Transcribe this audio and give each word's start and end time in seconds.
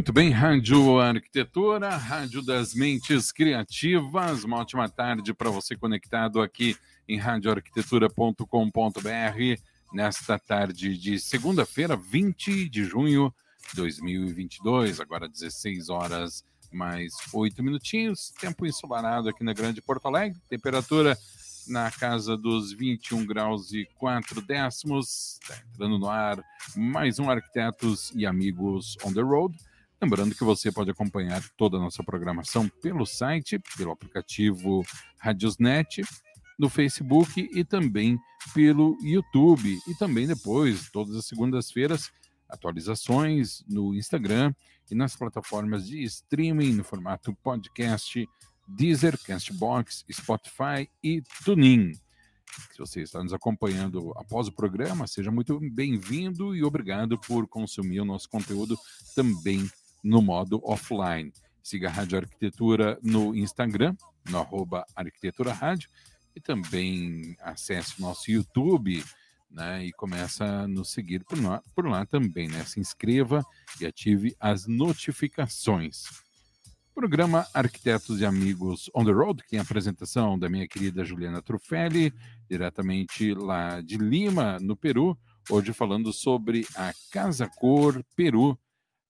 Muito 0.00 0.14
bem, 0.14 0.30
Rádio 0.30 0.98
Arquitetura, 0.98 1.94
Rádio 1.94 2.40
das 2.40 2.72
Mentes 2.72 3.30
Criativas. 3.30 4.44
Uma 4.44 4.56
ótima 4.56 4.88
tarde 4.88 5.34
para 5.34 5.50
você 5.50 5.76
conectado 5.76 6.40
aqui 6.40 6.74
em 7.06 7.18
radioarquitetura.com.br 7.18 9.62
nesta 9.92 10.38
tarde 10.38 10.96
de 10.96 11.20
segunda-feira, 11.20 11.96
20 11.96 12.70
de 12.70 12.82
junho 12.82 13.30
de 13.68 13.76
2022, 13.76 15.00
agora 15.00 15.28
16 15.28 15.90
horas 15.90 16.46
mais 16.72 17.12
8 17.30 17.62
minutinhos. 17.62 18.32
Tempo 18.40 18.64
ensolarado 18.64 19.28
aqui 19.28 19.44
na 19.44 19.52
Grande 19.52 19.82
Porto 19.82 20.08
Alegre, 20.08 20.40
temperatura 20.48 21.14
na 21.68 21.90
casa 21.90 22.38
dos 22.38 22.72
21 22.72 23.26
graus 23.26 23.70
e 23.74 23.86
4 23.96 24.40
décimos. 24.40 25.38
Tá 25.46 25.62
entrando 25.74 25.98
no 25.98 26.08
ar 26.08 26.42
mais 26.74 27.18
um 27.18 27.28
Arquitetos 27.28 28.10
e 28.16 28.24
Amigos 28.24 28.96
on 29.04 29.12
the 29.12 29.20
Road 29.20 29.54
Lembrando 30.02 30.34
que 30.34 30.44
você 30.44 30.72
pode 30.72 30.90
acompanhar 30.90 31.42
toda 31.58 31.76
a 31.76 31.80
nossa 31.80 32.02
programação 32.02 32.66
pelo 32.80 33.04
site, 33.04 33.58
pelo 33.76 33.92
aplicativo 33.92 34.82
Radiosnet, 35.18 36.02
no 36.58 36.70
Facebook 36.70 37.50
e 37.52 37.62
também 37.64 38.18
pelo 38.54 38.96
YouTube. 39.02 39.78
E 39.86 39.94
também 39.94 40.26
depois, 40.26 40.90
todas 40.90 41.14
as 41.14 41.26
segundas-feiras, 41.26 42.10
atualizações 42.48 43.62
no 43.68 43.94
Instagram 43.94 44.54
e 44.90 44.94
nas 44.94 45.14
plataformas 45.14 45.86
de 45.86 46.02
streaming 46.04 46.72
no 46.72 46.84
formato 46.84 47.36
podcast, 47.42 48.26
Deezer, 48.66 49.18
Castbox, 49.22 50.06
Spotify 50.10 50.88
e 51.04 51.22
TuneIn. 51.44 51.92
Se 52.72 52.78
você 52.78 53.02
está 53.02 53.22
nos 53.22 53.34
acompanhando 53.34 54.12
após 54.16 54.48
o 54.48 54.52
programa, 54.52 55.06
seja 55.06 55.30
muito 55.30 55.60
bem-vindo 55.60 56.56
e 56.56 56.64
obrigado 56.64 57.18
por 57.18 57.46
consumir 57.46 58.00
o 58.00 58.04
nosso 58.04 58.30
conteúdo 58.30 58.78
também 59.14 59.68
no 60.02 60.22
modo 60.22 60.60
offline. 60.64 61.32
Siga 61.62 61.88
a 61.88 61.92
Rádio 61.92 62.18
Arquitetura 62.18 62.98
no 63.02 63.34
Instagram, 63.34 63.94
no 64.28 64.38
arroba 64.38 64.84
Arquitetura 64.94 65.52
Rádio, 65.52 65.88
e 66.34 66.40
também 66.40 67.36
acesse 67.40 67.98
o 67.98 68.02
nosso 68.02 68.30
YouTube, 68.30 69.04
né? 69.50 69.84
E 69.84 69.92
começa 69.92 70.44
a 70.44 70.68
nos 70.68 70.90
seguir 70.90 71.24
por 71.24 71.40
lá, 71.42 71.62
por 71.74 71.86
lá 71.86 72.06
também, 72.06 72.48
né? 72.48 72.64
Se 72.64 72.80
inscreva 72.80 73.44
e 73.80 73.86
ative 73.86 74.34
as 74.38 74.66
notificações. 74.66 76.04
Programa 76.94 77.46
Arquitetos 77.54 78.20
e 78.20 78.26
Amigos 78.26 78.90
on 78.94 79.04
the 79.04 79.12
Road, 79.12 79.42
que 79.48 79.56
é 79.56 79.58
a 79.58 79.62
apresentação 79.62 80.38
da 80.38 80.48
minha 80.48 80.66
querida 80.68 81.04
Juliana 81.04 81.40
Trufelli, 81.40 82.12
diretamente 82.48 83.32
lá 83.32 83.80
de 83.80 83.96
Lima, 83.96 84.58
no 84.60 84.76
Peru, 84.76 85.16
hoje 85.48 85.72
falando 85.72 86.12
sobre 86.12 86.66
a 86.74 86.92
Casa 87.10 87.48
Cor 87.48 88.04
Peru, 88.14 88.58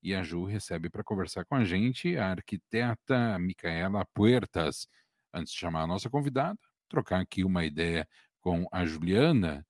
e 0.02 0.14
a 0.14 0.22
Ju 0.22 0.44
recebe 0.44 0.88
para 0.88 1.04
conversar 1.04 1.44
com 1.44 1.54
a 1.54 1.64
gente 1.64 2.16
a 2.16 2.30
arquiteta 2.30 3.38
Micaela 3.38 4.06
Puertas. 4.14 4.86
Antes 5.32 5.52
de 5.52 5.58
chamar 5.58 5.82
a 5.82 5.86
nossa 5.86 6.10
convidada, 6.10 6.58
trocar 6.88 7.20
aqui 7.20 7.44
uma 7.44 7.64
ideia 7.64 8.08
com 8.40 8.66
a 8.72 8.84
Juliana, 8.84 9.64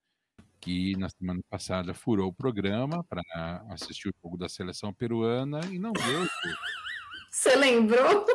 que 0.60 0.97
na 0.97 1.09
semana 1.09 1.41
passada 1.49 1.93
furou 1.93 2.28
o 2.28 2.34
programa 2.34 3.05
para 3.05 3.22
assistir 3.71 4.09
o 4.09 4.15
jogo 4.22 4.37
da 4.37 4.49
seleção 4.49 4.93
peruana 4.93 5.60
e 5.71 5.78
não 5.78 5.93
deu. 5.93 6.27
Você 7.31 7.56
lembrou? 7.56 8.26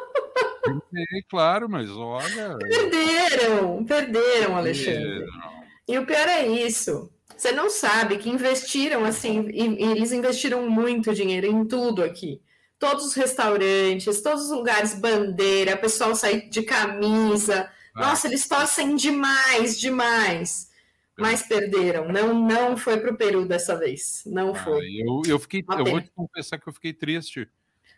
É, 0.67 1.21
claro, 1.29 1.69
mas 1.69 1.89
olha. 1.91 2.57
Perderam, 2.57 3.85
perderam, 3.85 4.57
Alexandre. 4.57 5.19
Perderam. 5.19 5.65
E 5.87 5.97
o 5.99 6.05
pior 6.05 6.27
é 6.27 6.47
isso. 6.47 7.14
Você 7.35 7.51
não 7.51 7.69
sabe 7.69 8.17
que 8.17 8.29
investiram 8.29 9.03
assim, 9.03 9.49
e, 9.49 9.83
e 9.83 9.91
eles 9.91 10.11
investiram 10.11 10.69
muito 10.69 11.13
dinheiro 11.13 11.47
em 11.47 11.65
tudo 11.65 12.03
aqui. 12.03 12.41
Todos 12.77 13.05
os 13.05 13.13
restaurantes, 13.13 14.21
todos 14.21 14.45
os 14.45 14.51
lugares, 14.51 14.99
bandeira, 14.99 15.77
pessoal 15.77 16.15
sair 16.15 16.49
de 16.49 16.63
camisa. 16.63 17.69
Ah. 17.95 18.07
Nossa, 18.07 18.27
eles 18.27 18.47
torcem 18.47 18.95
demais, 18.95 19.79
demais. 19.79 20.69
Mas 21.17 21.43
perderam. 21.43 22.09
Não, 22.09 22.33
não 22.33 22.77
foi 22.77 22.99
para 22.99 23.11
o 23.11 23.17
Peru 23.17 23.45
dessa 23.47 23.77
vez. 23.77 24.23
Não 24.25 24.51
ah, 24.51 24.55
foi. 24.55 24.85
Eu, 24.97 25.21
eu 25.27 25.39
fiquei, 25.39 25.63
eu 25.67 25.85
vou 25.85 26.01
te 26.01 26.11
confessar 26.11 26.59
que 26.59 26.67
eu 26.67 26.73
fiquei 26.73 26.93
triste, 26.93 27.49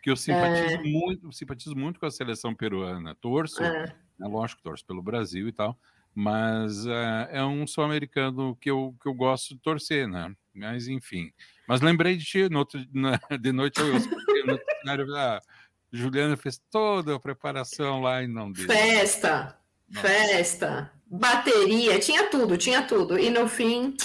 que 0.02 0.10
eu 0.10 0.16
simpatizo 0.16 0.76
é... 0.76 0.82
muito, 0.82 1.32
simpatizo 1.32 1.76
muito 1.76 1.98
com 1.98 2.06
a 2.06 2.10
seleção 2.10 2.54
peruana. 2.54 3.16
Torço, 3.20 3.62
é. 3.62 3.86
né, 4.18 4.28
lógico, 4.28 4.62
torço 4.62 4.86
pelo 4.86 5.02
Brasil 5.02 5.48
e 5.48 5.52
tal 5.52 5.76
mas 6.20 6.84
uh, 6.84 7.28
é 7.30 7.44
um 7.44 7.64
sul-americano 7.64 8.56
que 8.60 8.68
eu, 8.68 8.92
que 9.00 9.08
eu 9.08 9.14
gosto 9.14 9.54
de 9.54 9.60
torcer, 9.60 10.08
né? 10.08 10.34
Mas 10.52 10.88
enfim. 10.88 11.30
Mas 11.68 11.80
lembrei 11.80 12.16
de 12.16 12.24
ti 12.24 12.48
no 12.48 12.58
outro, 12.58 12.84
na, 12.92 13.20
de 13.40 13.52
noite 13.52 13.80
eu 13.80 13.96
escutei 13.96 14.42
no 14.42 14.58
cenário, 14.80 15.14
ah, 15.14 15.40
Juliana 15.92 16.36
fez 16.36 16.60
toda 16.72 17.14
a 17.14 17.20
preparação 17.20 18.00
lá 18.00 18.20
e 18.20 18.26
não 18.26 18.50
deu. 18.50 18.66
Festa, 18.66 19.56
Nossa. 19.88 20.08
festa, 20.08 20.92
bateria, 21.06 22.00
tinha 22.00 22.28
tudo, 22.28 22.58
tinha 22.58 22.82
tudo. 22.82 23.16
E 23.16 23.30
no 23.30 23.48
fim, 23.48 23.96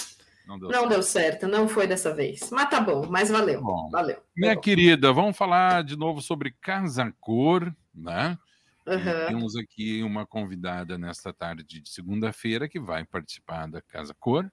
não 0.46 0.56
deu, 0.56 0.68
não 0.68 0.78
certo. 0.78 0.88
deu 0.88 1.02
certo, 1.02 1.48
não 1.48 1.68
foi 1.68 1.88
dessa 1.88 2.14
vez. 2.14 2.48
Mas 2.52 2.70
tá 2.70 2.80
bom, 2.80 3.08
mas 3.10 3.28
valeu. 3.28 3.60
Bom, 3.60 3.90
valeu. 3.90 4.22
Minha 4.36 4.54
querida, 4.54 5.12
vamos 5.12 5.36
falar 5.36 5.82
de 5.82 5.96
novo 5.96 6.22
sobre 6.22 6.54
Casa 6.60 7.12
Cor, 7.20 7.74
né? 7.92 8.38
Uhum. 8.86 9.26
Temos 9.28 9.56
aqui 9.56 10.02
uma 10.02 10.26
convidada 10.26 10.98
nesta 10.98 11.32
tarde 11.32 11.80
de 11.80 11.88
segunda-feira 11.88 12.68
que 12.68 12.78
vai 12.78 13.04
participar 13.04 13.66
da 13.66 13.80
Casa 13.80 14.14
Cor 14.18 14.50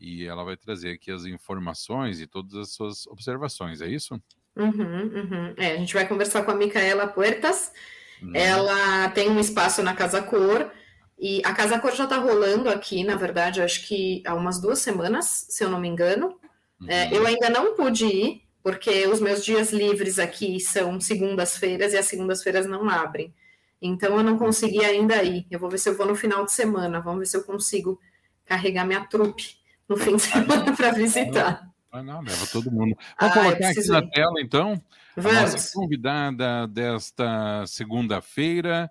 e 0.00 0.26
ela 0.26 0.42
vai 0.42 0.56
trazer 0.56 0.92
aqui 0.92 1.10
as 1.10 1.24
informações 1.24 2.20
e 2.20 2.26
todas 2.26 2.54
as 2.54 2.70
suas 2.70 3.06
observações, 3.06 3.80
é 3.80 3.88
isso? 3.88 4.20
Uhum, 4.56 5.02
uhum. 5.14 5.54
É, 5.56 5.72
a 5.72 5.76
gente 5.76 5.94
vai 5.94 6.06
conversar 6.08 6.42
com 6.42 6.50
a 6.50 6.56
Micaela 6.56 7.06
Puertas. 7.06 7.72
Uhum. 8.20 8.32
Ela 8.34 9.08
tem 9.10 9.28
um 9.28 9.38
espaço 9.38 9.82
na 9.82 9.94
Casa 9.94 10.22
Cor 10.22 10.70
e 11.18 11.42
a 11.44 11.52
Casa 11.52 11.78
Cor 11.78 11.94
já 11.94 12.04
está 12.04 12.16
rolando 12.16 12.68
aqui, 12.70 13.04
na 13.04 13.14
verdade, 13.14 13.60
acho 13.60 13.86
que 13.86 14.22
há 14.26 14.34
umas 14.34 14.58
duas 14.60 14.78
semanas, 14.78 15.46
se 15.48 15.62
eu 15.62 15.70
não 15.70 15.78
me 15.78 15.86
engano. 15.86 16.40
É, 16.88 17.04
uhum. 17.04 17.12
eu 17.12 17.26
ainda 17.26 17.50
não 17.50 17.74
pude 17.76 18.06
ir, 18.06 18.42
porque 18.62 19.06
os 19.06 19.20
meus 19.20 19.44
dias 19.44 19.70
livres 19.70 20.18
aqui 20.18 20.58
são 20.58 20.98
segundas-feiras 20.98 21.92
e 21.92 21.98
as 21.98 22.06
segundas-feiras 22.06 22.66
não 22.66 22.88
abrem. 22.88 23.34
Então 23.80 24.16
eu 24.16 24.22
não 24.22 24.38
consegui 24.38 24.84
ainda 24.84 25.22
ir. 25.22 25.46
Eu 25.50 25.58
vou 25.58 25.70
ver 25.70 25.78
se 25.78 25.88
eu 25.88 25.96
vou 25.96 26.06
no 26.06 26.14
final 26.14 26.44
de 26.44 26.52
semana. 26.52 27.00
Vamos 27.00 27.20
ver 27.20 27.26
se 27.26 27.36
eu 27.36 27.44
consigo 27.44 27.98
carregar 28.44 28.84
minha 28.84 29.04
trupe 29.06 29.56
no 29.88 29.96
fim 29.96 30.16
de 30.16 30.22
semana 30.22 30.72
para 30.76 30.92
visitar. 30.92 31.68
Vai 31.90 32.02
não, 32.02 32.20
leva 32.20 32.46
todo 32.52 32.70
mundo. 32.70 32.96
Vamos 33.20 33.36
ah, 33.36 33.40
colocar 33.40 33.68
aqui 33.70 33.88
na 33.88 34.02
tela, 34.02 34.40
então, 34.40 34.80
Vamos. 35.16 35.38
a 35.38 35.42
nossa 35.42 35.72
convidada 35.78 36.66
desta 36.68 37.66
segunda-feira. 37.66 38.90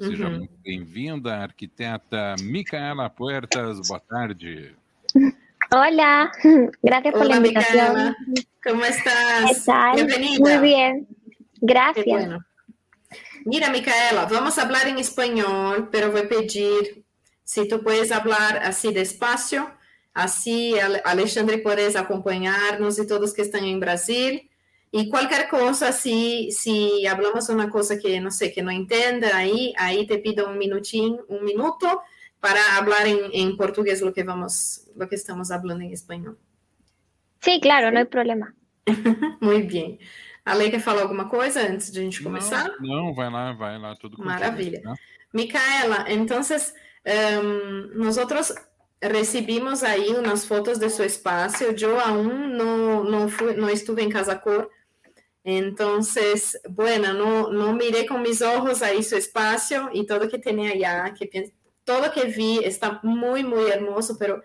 Seja 0.00 0.26
uhum. 0.26 0.38
muito 0.38 0.56
bem-vinda, 0.64 1.36
arquiteta 1.36 2.34
Micaela 2.40 3.08
Puertas. 3.10 3.86
Boa 3.86 4.00
tarde. 4.00 4.74
Hola, 5.72 6.32
gracias 6.82 7.12
por 7.12 7.22
Hola, 7.22 7.28
la 7.28 7.36
invitación. 7.36 7.86
Micaela. 7.86 8.16
¿Cómo 8.64 8.84
estás? 8.84 9.66
Bienvenida. 9.94 10.38
Muy 10.40 10.58
bien, 10.58 11.08
gracias. 11.60 12.40
Mira, 13.44 13.70
Micaela, 13.70 14.26
vamos 14.26 14.58
a 14.58 14.62
hablar 14.62 14.88
en 14.88 14.98
español, 14.98 15.88
pero 15.90 16.10
voy 16.12 16.22
a 16.22 16.28
pedir 16.28 17.04
si 17.44 17.66
tú 17.66 17.82
puedes 17.82 18.12
hablar 18.12 18.60
así 18.62 18.92
despacio, 18.92 19.70
así 20.14 20.74
Alexandre 21.04 21.58
puedes 21.58 21.96
acompañarnos 21.96 22.98
y 22.98 23.06
todos 23.06 23.34
que 23.34 23.42
están 23.42 23.64
en 23.64 23.80
Brasil. 23.80 24.50
Y 24.92 25.08
cualquier 25.08 25.48
cosa, 25.48 25.92
si, 25.92 26.50
si 26.50 27.06
hablamos 27.06 27.48
una 27.48 27.70
cosa 27.70 27.98
que 27.98 28.20
no 28.20 28.30
sé, 28.30 28.52
que 28.52 28.62
no 28.62 28.70
entienda, 28.70 29.36
ahí, 29.36 29.72
ahí 29.78 30.06
te 30.06 30.18
pido 30.18 30.48
un 30.48 30.58
minutín, 30.58 31.18
un 31.28 31.44
minuto 31.44 32.02
para 32.40 32.76
hablar 32.76 33.06
en, 33.06 33.18
en 33.32 33.56
portugués 33.56 34.00
lo 34.00 34.12
que 34.12 34.24
vamos, 34.24 34.86
lo 34.96 35.08
que 35.08 35.14
estamos 35.14 35.50
hablando 35.50 35.84
en 35.84 35.92
español. 35.92 36.38
Sí, 37.40 37.60
claro, 37.60 37.90
no 37.90 38.00
hay 38.00 38.06
problema. 38.06 38.54
Muy 39.40 39.62
bien. 39.62 39.98
A 40.44 40.54
Lei 40.54 40.70
quer 40.70 40.80
falar 40.80 41.02
alguma 41.02 41.28
coisa 41.28 41.60
antes 41.60 41.90
de 41.90 42.00
a 42.00 42.02
gente 42.02 42.22
começar? 42.22 42.68
Não, 42.80 43.06
não 43.06 43.14
vai 43.14 43.30
lá, 43.30 43.52
vai 43.52 43.78
lá, 43.78 43.94
tudo 43.96 44.22
Maravilha. 44.22 44.80
Né? 44.84 44.94
Micaela, 45.32 46.06
então, 46.08 46.40
um, 46.40 47.98
nosotros 47.98 48.52
recibimos 49.02 49.82
aí 49.82 50.08
umas 50.10 50.44
fotos 50.44 50.78
de 50.78 50.88
seu 50.90 51.04
espaço. 51.04 51.64
Eu 51.64 52.00
aún 52.00 52.48
não, 52.48 53.04
não, 53.04 53.28
fui, 53.28 53.54
não 53.54 53.68
estive 53.70 54.02
em 54.02 54.08
Casa 54.08 54.34
Cor, 54.34 54.68
Entonces, 55.42 56.60
bueno, 56.68 57.14
no, 57.14 57.50
no 57.50 57.72
miré 57.72 58.06
con 58.06 58.22
mis 58.22 58.42
ojos 58.42 58.82
ahí 58.82 59.02
su 59.02 59.16
espacio 59.16 59.88
y 59.92 60.04
todo 60.06 60.28
que 60.28 60.38
tenía 60.38 60.72
allá, 60.72 61.14
que 61.14 61.52
todo 61.84 62.12
que 62.12 62.24
vi 62.24 62.58
está 62.62 63.00
muy, 63.02 63.42
muy 63.42 63.70
hermoso, 63.70 64.18
pero 64.18 64.42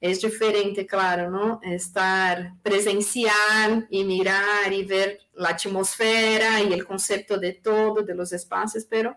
es 0.00 0.20
diferente, 0.20 0.86
claro, 0.86 1.30
¿no? 1.30 1.60
Estar 1.62 2.54
presencial 2.62 3.86
y 3.90 4.04
mirar 4.04 4.72
y 4.72 4.84
ver 4.84 5.20
la 5.34 5.50
atmósfera 5.50 6.60
y 6.62 6.72
el 6.72 6.84
concepto 6.84 7.38
de 7.38 7.52
todo, 7.52 8.02
de 8.02 8.14
los 8.14 8.32
espacios, 8.32 8.84
pero 8.84 9.16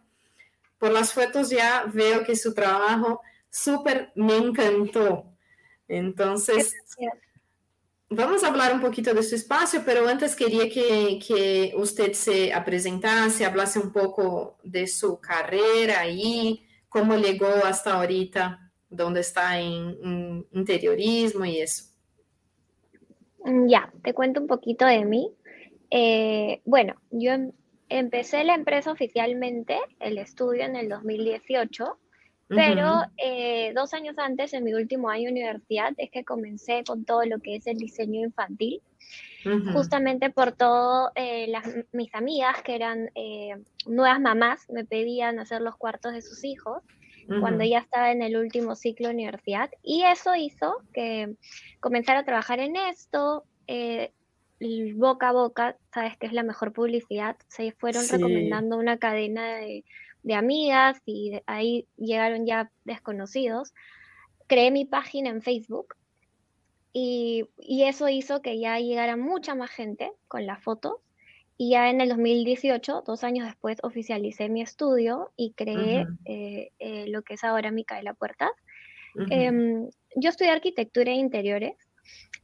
por 0.78 0.92
las 0.92 1.12
fotos 1.14 1.50
ya 1.50 1.86
veo 1.92 2.24
que 2.24 2.36
su 2.36 2.54
trabajo 2.54 3.22
súper 3.50 4.12
me 4.16 4.38
encantó. 4.38 5.26
Entonces, 5.88 6.76
vamos 8.10 8.44
a 8.44 8.48
hablar 8.48 8.74
un 8.74 8.82
poquito 8.82 9.14
de 9.14 9.24
su 9.24 9.36
espacio, 9.36 9.84
pero 9.86 10.08
antes 10.08 10.36
quería 10.36 10.70
que, 10.70 11.20
que 11.26 11.74
usted 11.76 12.14
se 12.14 12.54
apresentase, 12.54 13.46
hablase 13.46 13.80
un 13.80 13.92
poco 13.92 14.58
de 14.64 14.88
su 14.88 15.20
carrera 15.20 16.08
y 16.08 16.66
cómo 16.90 17.16
llegó 17.16 17.54
hasta 17.66 17.96
ahorita, 17.96 18.67
donde 18.90 19.22
está 19.22 19.60
en, 19.60 20.46
interiorismo 20.52 21.46
y 21.46 21.60
eso. 21.60 21.86
Mm, 23.44 23.68
ya, 23.68 23.92
te 24.04 24.14
cuento 24.14 24.40
un 24.40 24.48
poquito 24.48 24.86
de 24.86 25.06
mí. 25.06 25.32
Eh, 25.90 26.62
bueno, 26.66 26.96
yo 27.12 27.32
em, 27.32 27.52
empecé 27.90 28.44
la 28.44 28.56
empresa 28.56 28.92
oficialmente, 28.92 29.78
el 30.00 30.18
estudio 30.18 30.64
en 30.64 30.76
el 30.76 30.90
2018 30.90 31.98
pero 32.50 33.02
eh, 33.18 33.74
dos 33.76 33.94
años 33.94 34.18
antes, 34.18 34.54
en 34.54 34.64
mi 34.64 34.74
último 34.74 35.10
año 35.10 35.26
de 35.26 35.32
universidad, 35.32 35.92
es 35.98 36.10
que 36.10 36.24
comencé 36.24 36.86
con 36.88 37.04
todo 37.04 37.26
lo 37.26 37.40
que 37.40 37.58
es 37.58 37.68
el 37.68 37.78
diseño 37.78 38.22
infantil, 38.22 38.82
justamente 39.74 40.30
por 40.30 40.54
todo, 40.54 41.12
eh, 41.16 41.48
las, 41.50 41.68
mis 41.92 42.16
amigas 42.16 42.62
que 42.64 42.76
eran 42.76 43.10
nuevas 43.86 44.22
mamás 44.22 44.70
me 44.70 44.86
pedían 44.86 45.40
hacer 45.40 45.60
los 45.60 45.76
cuartos 45.76 46.14
de 46.14 46.22
sus 46.22 46.46
hijos 46.46 46.84
cuando 47.42 47.64
ya 47.64 47.80
estaba 47.80 48.12
en 48.12 48.22
el 48.22 48.38
último 48.38 48.76
ciclo 48.76 49.08
de 49.08 49.14
universidad 49.14 49.70
y 49.84 50.04
eso 50.04 50.36
hizo 50.36 50.82
que 50.94 51.36
comenzara 51.80 52.20
a 52.20 52.26
trabajar 52.26 52.60
en 52.60 52.76
esto. 52.76 53.44
boca 54.96 55.30
a 55.30 55.34
boca, 55.34 55.78
sabes 55.94 56.18
que 56.18 56.28
es 56.28 56.34
la 56.34 56.44
mejor 56.44 56.74
publicidad, 56.74 57.36
se 57.48 57.72
fueron 57.74 58.08
recomendando 58.08 58.78
una 58.78 58.98
cadena 58.98 59.56
de 59.58 59.84
de 60.28 60.34
amigas 60.34 61.02
y 61.06 61.40
ahí 61.46 61.88
llegaron 61.96 62.46
ya 62.46 62.70
desconocidos. 62.84 63.74
Creé 64.48 64.72
mi 64.72 64.84
página 64.84 65.30
en 65.30 65.42
Facebook 65.42 65.96
y, 66.92 67.48
eso 67.58 68.10
hizo 68.10 68.42
que 68.42 68.60
ya 68.60 68.78
llegara 68.80 69.16
mucha 69.16 69.56
más 69.56 69.70
gente 69.70 70.12
con 70.28 70.46
las 70.46 70.62
fotos. 70.62 70.96
Y 71.58 71.72
ya 71.72 71.90
en 71.90 72.02
el 72.02 72.10
2018, 72.10 73.04
dos 73.06 73.24
años 73.24 73.48
después, 73.48 73.80
oficialicé 73.82 74.48
mi 74.48 74.62
estudio 74.62 75.32
y 75.36 75.54
creé 75.54 76.06
eh, 76.26 76.72
eh, 76.78 77.06
lo 77.08 77.24
que 77.24 77.34
es 77.34 77.44
ahora 77.44 77.72
Micaela 77.72 78.14
Puertas. 78.14 78.52
Em, 79.32 79.90
yo 80.16 80.30
estudié 80.30 80.52
arquitectura 80.52 81.12
e 81.12 81.16
interiores, 81.16 81.76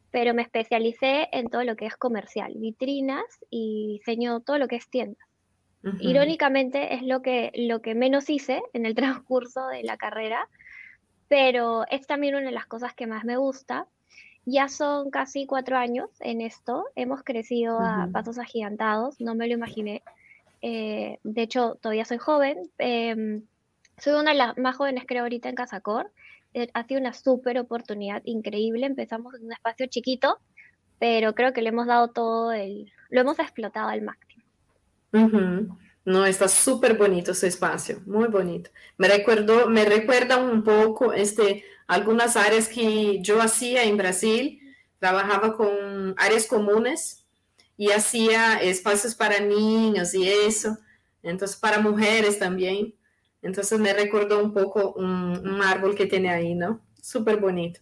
pero 0.10 0.34
me 0.34 0.42
especialicé 0.42 1.30
en 1.32 1.50
todo 1.50 1.64
lo 1.64 1.76
que 1.76 1.86
es 1.86 1.96
comercial, 1.96 2.54
vitrinas 2.56 3.24
y 3.52 4.00
diseño 4.00 4.42
todo 4.42 4.58
lo 4.58 4.68
que 4.68 4.78
es 4.78 4.90
tiendas. 4.90 5.28
Irónicamente 6.00 6.96
es 6.96 7.04
lo 7.04 7.22
que, 7.22 7.52
lo 7.56 7.82
que 7.82 7.94
menos 7.94 8.30
hice 8.30 8.64
en 8.74 8.86
el 8.86 8.96
transcurso 9.26 9.68
de 9.68 9.84
la 9.84 9.98
carrera, 9.98 10.48
pero 11.28 11.86
es 11.90 12.08
también 12.08 12.36
una 12.36 12.46
de 12.46 12.52
las 12.52 12.66
cosas 12.66 12.94
que 12.94 13.06
más 13.06 13.26
me 13.26 13.38
gusta. 13.38 13.88
Ya 14.46 14.68
son 14.68 15.10
casi 15.10 15.46
cuatro 15.46 15.78
años 15.78 16.10
en 16.20 16.42
esto, 16.42 16.86
hemos 16.96 17.24
crecido 17.24 17.80
a 17.80 18.10
pasos 18.12 18.38
agigantados, 18.38 19.20
no 19.22 19.36
me 19.36 19.48
lo 19.48 19.54
imaginé. 19.54 20.04
Eh, 20.62 21.20
de 21.24 21.42
hecho, 21.42 21.78
todavía 21.82 22.06
soy 22.06 22.18
joven, 22.18 22.70
em, 22.78 23.44
soy 23.98 24.14
una 24.14 24.32
de 24.32 24.38
las 24.38 24.58
más 24.58 24.76
jóvenes 24.76 25.06
creo 25.08 25.24
ahorita 25.24 25.48
en 25.48 25.56
Casacor. 25.56 26.12
Eh, 26.54 26.70
ha 26.74 26.84
sido 26.84 27.00
una 27.00 27.14
súper 27.14 27.58
oportunidad 27.58 28.22
increíble, 28.26 28.86
empezamos 28.86 29.34
en 29.36 29.46
un 29.46 29.54
espacio 29.54 29.88
chiquito, 29.88 30.40
pero 31.00 31.34
creo 31.36 31.54
que 31.54 31.62
le 31.62 31.70
hemos 31.70 31.88
dado 31.88 32.10
todo 32.10 32.52
el, 32.52 32.92
lo 33.10 33.22
hemos 33.22 33.40
explotado 33.40 33.88
al 33.90 34.02
máximo. 34.02 34.44
No, 36.06 36.26
está 36.26 36.50
súper 36.50 36.98
bonito 36.98 37.34
su 37.34 37.46
espacio, 37.46 38.02
muy 38.06 38.28
bonito. 38.28 38.70
Me, 38.98 39.08
recuerdo, 39.08 39.70
me 39.70 39.86
recuerda 39.86 40.38
un 40.38 40.64
poco 40.64 41.14
este, 41.14 41.64
algunas 41.94 42.36
áreas 42.36 42.68
que 42.68 43.20
yo 43.22 43.42
hacía 43.42 43.84
en 43.84 43.98
Brasil, 43.98 44.60
trabajaba 45.00 45.56
con 45.56 46.16
áreas 46.18 46.48
comunes 46.48 47.26
y 47.78 47.92
hacía 47.92 48.62
espacios 48.62 49.16
para 49.16 49.40
niños 49.40 50.14
y 50.14 50.28
eso, 50.28 50.78
entonces 51.22 51.58
para 51.58 51.80
mujeres 51.80 52.40
también. 52.40 52.96
Entonces 53.42 53.80
me 53.80 53.94
recordó 53.94 54.42
un 54.42 54.54
poco 54.54 54.94
un, 54.94 55.62
árbol 55.62 55.96
que 55.96 56.06
tiene 56.06 56.30
ahí, 56.30 56.56
¿no? 56.56 56.82
Súper 57.02 57.38
bonito. 57.38 57.82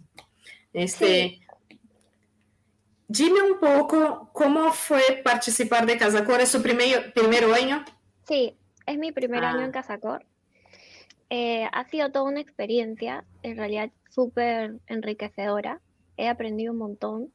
Este, 0.73 1.41
Dime 3.13 3.41
un 3.41 3.59
poco 3.59 4.29
cómo 4.31 4.71
fue 4.71 5.21
participar 5.21 5.85
de 5.85 5.97
Casacor. 5.97 6.39
¿Es 6.39 6.47
su 6.47 6.61
primer, 6.61 7.11
primer 7.11 7.43
año? 7.43 7.83
Sí, 8.25 8.55
es 8.85 8.97
mi 8.97 9.11
primer 9.11 9.43
año 9.43 9.59
en 9.59 9.69
ah. 9.69 9.71
Casacor. 9.73 10.25
Eh, 11.33 11.66
ha 11.72 11.86
sido 11.86 12.12
toda 12.12 12.25
una 12.25 12.42
experiencia, 12.42 13.24
en 13.42 13.56
realidad 13.56 13.89
súper 14.10 14.81
enriquecedora. 14.88 15.80
He 16.18 16.28
aprendido 16.28 16.74
un 16.74 16.80
montón. 16.80 17.33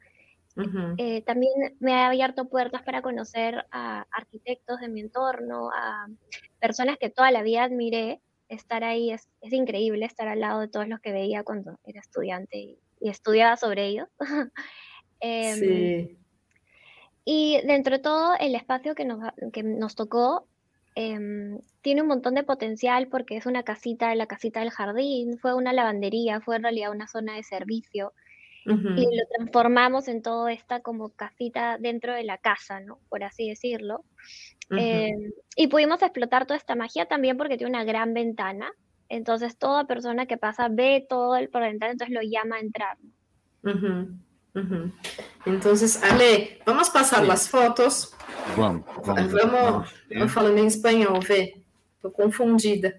Eh, 0.98 1.22
también 1.22 1.76
me 1.80 1.94
ha 1.94 2.08
abierto 2.08 2.48
puertas 2.50 2.82
para 2.82 3.00
conocer 3.00 3.64
a 3.70 4.06
arquitectos 4.10 4.80
de 4.80 4.88
mi 4.88 5.00
entorno, 5.00 5.70
a 5.70 6.08
personas 6.60 6.98
que 6.98 7.08
toda 7.08 7.30
la 7.30 7.42
vida 7.42 7.64
admiré. 7.64 8.20
Estar 8.50 8.84
ahí 8.84 9.12
es, 9.12 9.28
increíble, 9.40 10.04
estar 10.04 10.28
al 10.28 10.40
lado 10.40 10.60
de 10.60 10.68
todos 10.68 10.86
los 10.88 11.00
que 11.00 11.12
veía 11.12 11.42
cuando 11.42 11.78
era 11.84 12.00
estudiante 12.00 12.58
y, 12.58 12.78
y 13.00 13.08
estudiaba 13.08 13.56
sobre 13.56 13.86
ellos. 13.86 14.08
Em, 15.20 15.58
sí. 15.58 16.18
Y 17.24 17.62
dentro 17.66 17.96
de 17.96 18.02
todo, 18.02 18.34
el 18.38 18.54
espacio 18.54 18.94
que 18.94 19.06
nos, 19.06 19.20
que 19.54 19.62
nos 19.62 19.94
tocó 19.94 20.46
em, 20.96 21.60
tiene 21.82 22.02
un 22.02 22.08
montón 22.08 22.34
de 22.34 22.42
potencial 22.42 23.06
porque 23.06 23.36
es 23.36 23.46
una 23.46 23.62
casita, 23.62 24.12
la 24.16 24.26
casita 24.26 24.60
del 24.60 24.70
jardín, 24.70 25.38
fue 25.38 25.54
una 25.54 25.72
lavandería, 25.72 26.40
fue 26.40 26.56
en 26.56 26.64
realidad 26.64 26.90
una 26.90 27.06
zona 27.06 27.36
de 27.36 27.44
servicio. 27.44 28.12
Y 28.68 29.04
lo 29.16 29.26
transformamos 29.36 30.08
en 30.08 30.22
toda 30.22 30.52
esta 30.52 30.80
como 30.80 31.10
casita 31.10 31.78
dentro 31.78 32.12
de 32.12 32.24
la 32.24 32.36
casa, 32.36 32.80
¿no? 32.80 32.98
Por 33.08 33.22
así 33.22 33.48
decirlo. 33.48 34.04
Em, 34.70 35.30
y 35.54 35.68
pudimos 35.68 36.02
explotar 36.02 36.46
toda 36.46 36.56
esta 36.56 36.74
magia 36.74 37.06
también 37.06 37.36
porque 37.36 37.58
tiene 37.58 37.70
una 37.70 37.84
gran 37.84 38.12
ventana. 38.12 38.72
Entonces 39.08 39.56
toda 39.56 39.86
persona 39.86 40.26
que 40.26 40.36
pasa 40.36 40.68
ve 40.68 41.06
todo 41.08 41.36
el 41.36 41.48
por 41.48 41.62
ventana, 41.62 41.92
entonces 41.92 42.12
lo 42.12 42.22
llama 42.22 42.56
a 42.56 42.60
entrar. 42.60 42.98
Entonces, 45.44 46.02
Ale, 46.02 46.60
vamos 46.64 46.90
pasar 46.90 47.24
las 47.24 47.48
fotos. 47.48 48.14
Vamos, 48.56 48.84
vamos. 49.04 49.32
Vamos, 49.32 49.94
vamos 50.10 50.32
falando 50.32 50.58
em 50.58 50.66
espanhol, 50.66 51.20
vê. 51.20 51.54
Estou 51.96 52.10
confundida. 52.10 52.94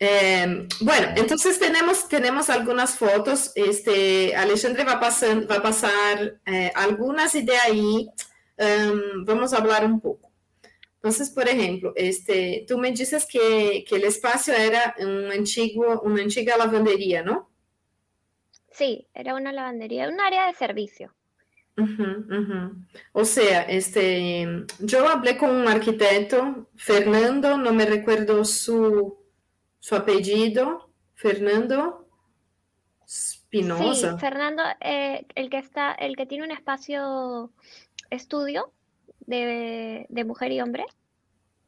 Eh, 0.00 0.68
bueno, 0.80 1.08
entonces 1.16 1.58
tenemos, 1.58 2.08
tenemos 2.08 2.48
algunas 2.50 2.96
fotos. 2.96 3.50
Este, 3.56 4.34
Alexandre 4.36 4.84
va, 4.84 5.00
pasar, 5.00 5.50
va 5.50 5.56
a 5.56 5.62
pasar 5.62 6.40
eh, 6.46 6.70
algunas 6.74 7.34
y 7.34 7.42
de 7.42 7.56
ahí 7.56 8.08
um, 8.58 9.24
vamos 9.24 9.52
a 9.52 9.56
hablar 9.56 9.84
un 9.84 10.00
poco. 10.00 10.30
Entonces, 10.96 11.30
por 11.30 11.48
ejemplo, 11.48 11.92
este, 11.96 12.64
tú 12.68 12.78
me 12.78 12.92
dices 12.92 13.26
que, 13.26 13.84
que 13.88 13.96
el 13.96 14.04
espacio 14.04 14.54
era 14.54 14.94
un 14.98 15.32
antiguo, 15.32 16.00
una 16.02 16.22
antigua 16.22 16.56
lavandería, 16.56 17.22
¿no? 17.22 17.50
Sí, 18.78 19.08
era 19.12 19.34
una 19.34 19.52
lavandería, 19.52 20.08
un 20.08 20.20
área 20.20 20.46
de 20.46 20.54
servicio. 20.54 21.12
O 23.12 23.24
sea, 23.24 23.62
este, 23.62 24.64
yo 24.78 25.08
hablé 25.08 25.36
con 25.36 25.50
un 25.50 25.66
arquitecto, 25.66 26.68
Fernando, 26.76 27.58
no 27.58 27.72
me 27.72 27.86
recuerdo 27.86 28.44
su, 28.44 29.18
su 29.80 29.96
apellido, 29.96 30.90
Fernando 31.16 32.08
Spinoza. 33.04 34.12
Sí, 34.12 34.18
Fernando, 34.20 34.62
eh, 34.80 35.26
el 35.34 35.50
que 35.50 35.58
está, 35.58 35.92
el 35.92 36.16
que 36.16 36.26
tiene 36.26 36.44
un 36.44 36.52
espacio 36.52 37.50
estudio 38.10 38.72
de, 39.26 40.06
mujer 40.24 40.52
y 40.52 40.60
hombre. 40.60 40.86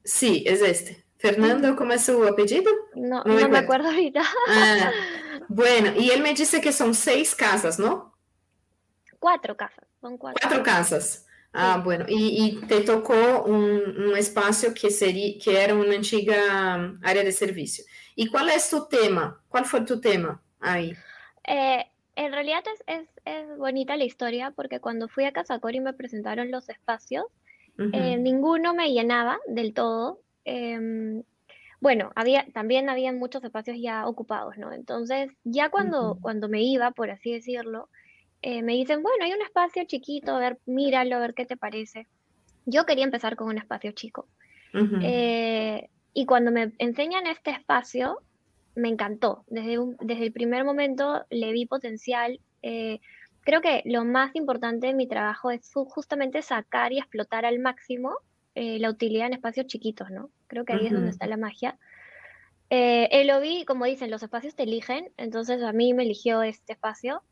Sí, 0.05 0.45
es 0.47 0.63
este. 0.63 1.05
Fernando, 1.19 1.75
¿cómo 1.75 1.93
es 1.93 2.05
su 2.05 2.25
apellido? 2.25 2.71
No, 2.95 3.25
no, 3.25 3.49
me, 3.49 3.59
acuerdo 3.59 3.89
ahorita. 3.89 4.23
Ah, 4.49 4.91
bueno, 5.49 5.93
y 5.99 6.11
él 6.11 6.23
me 6.23 6.35
dice 6.35 6.61
que 6.61 6.73
son 6.73 6.95
seis 6.95 7.35
casas, 7.35 7.79
¿no? 7.79 8.15
Cuatro 9.19 9.57
casas, 9.57 9.85
son 10.01 10.17
cuatro. 10.17 10.41
Cuatro 10.41 10.63
casas. 10.63 11.27
Ah, 11.53 11.81
bueno, 11.85 12.05
y, 12.09 12.61
te 12.69 12.81
tocó 12.83 13.43
un, 13.43 14.15
espacio 14.17 14.73
que, 14.73 14.91
sería, 14.91 15.37
que 15.43 15.61
era 15.61 15.75
una 15.75 15.97
antigua 15.97 16.77
um, 16.77 17.01
área 17.03 17.25
de 17.25 17.33
servicio. 17.33 17.85
¿Y 18.15 18.29
cuál 18.29 18.51
es 18.51 18.71
tu 18.71 18.87
tema? 18.87 19.43
¿Cuál 19.49 19.65
fue 19.65 19.81
tu 19.81 20.01
tema 20.01 20.41
ahí? 20.61 20.95
Eh, 21.45 21.85
en 22.15 22.33
realidad 22.33 22.63
es, 22.87 23.09
es, 23.25 23.59
bonita 23.59 23.97
la 23.97 24.05
historia 24.05 24.53
porque 24.55 24.79
cuando 24.79 25.09
fui 25.09 25.25
a 25.25 25.33
Casacor 25.33 25.75
y 25.75 25.81
me 25.81 25.93
presentaron 25.93 26.51
los 26.51 26.69
espacios, 26.69 27.25
eh, 27.93 28.19
ninguno 28.19 28.75
me 28.75 28.93
llenaba 28.93 29.39
del 29.47 29.73
todo. 29.73 30.21
Em, 30.45 31.23
bueno, 31.81 32.13
había, 32.15 32.47
también 32.53 32.91
habían 32.91 33.19
muchos 33.19 33.43
espacios 33.43 33.79
ya 33.81 34.07
ocupados, 34.07 34.59
¿no? 34.59 34.73
Entonces, 34.73 35.31
ya 35.45 35.71
cuando, 35.71 36.19
cuando 36.21 36.49
me 36.49 36.63
iba, 36.63 36.91
por 36.91 37.11
así 37.11 37.33
decirlo, 37.33 37.89
eh, 38.43 38.63
me 38.63 38.75
dicen, 38.75 39.03
bueno, 39.03 39.25
hay 39.25 39.33
un 39.33 39.43
espacio 39.43 39.85
chiquito, 39.85 40.35
a 40.35 40.39
ver, 40.39 40.59
míralo, 40.67 41.17
a 41.17 41.21
ver 41.21 41.35
qué 41.35 41.47
te 41.47 41.57
parece. 41.57 42.07
Yo 42.67 42.85
quería 42.85 43.05
empezar 43.05 43.35
con 43.35 43.49
un 43.49 43.59
espacio 43.59 43.93
chico. 43.93 44.29
Eh, 45.03 45.89
y 46.13 46.27
cuando 46.27 46.53
me 46.53 46.73
enseñan 46.79 47.27
este 47.27 47.51
espacio, 47.51 48.19
me 48.75 48.89
encantó. 48.89 49.45
Desde, 49.49 49.79
desde 50.01 50.27
el 50.27 50.33
primer 50.33 50.65
momento 50.65 51.25
le 51.31 51.53
vi 51.53 51.65
potencial. 51.65 52.41
Eh, 52.63 53.01
creo 53.41 53.63
que 53.63 53.83
lo 53.87 54.05
más 54.05 54.37
importante 54.37 54.89
de 54.89 54.95
mi 54.95 55.09
trabajo 55.09 55.51
es 55.51 55.73
justamente 55.73 56.43
sacar 56.43 56.93
y 56.93 56.99
explotar 56.99 57.47
al 57.47 57.59
máximo 57.59 58.17
la 58.55 58.91
utilidad 58.91 59.29
en 59.29 59.33
espacios 59.33 59.67
chiquitos, 59.69 60.11
¿no? 60.11 60.29
Creo 60.51 60.67
que 60.67 60.75
ahí 60.75 60.87
es 60.89 60.93
donde 60.93 61.09
está 61.09 61.27
la 61.27 61.39
magia. 61.39 61.79
Eh, 62.69 63.25
lo 63.25 63.41
vi, 63.41 63.65
como 63.65 63.87
dicen, 63.87 64.11
los 64.11 64.23
espacios 64.23 64.55
te 64.55 64.65
eligen, 64.65 65.11
entonces 65.17 65.63
a 65.63 65.73
mí 65.73 65.95
me 65.95 66.03
eligió 66.03 66.43
este 66.43 66.75
espacio 66.75 67.23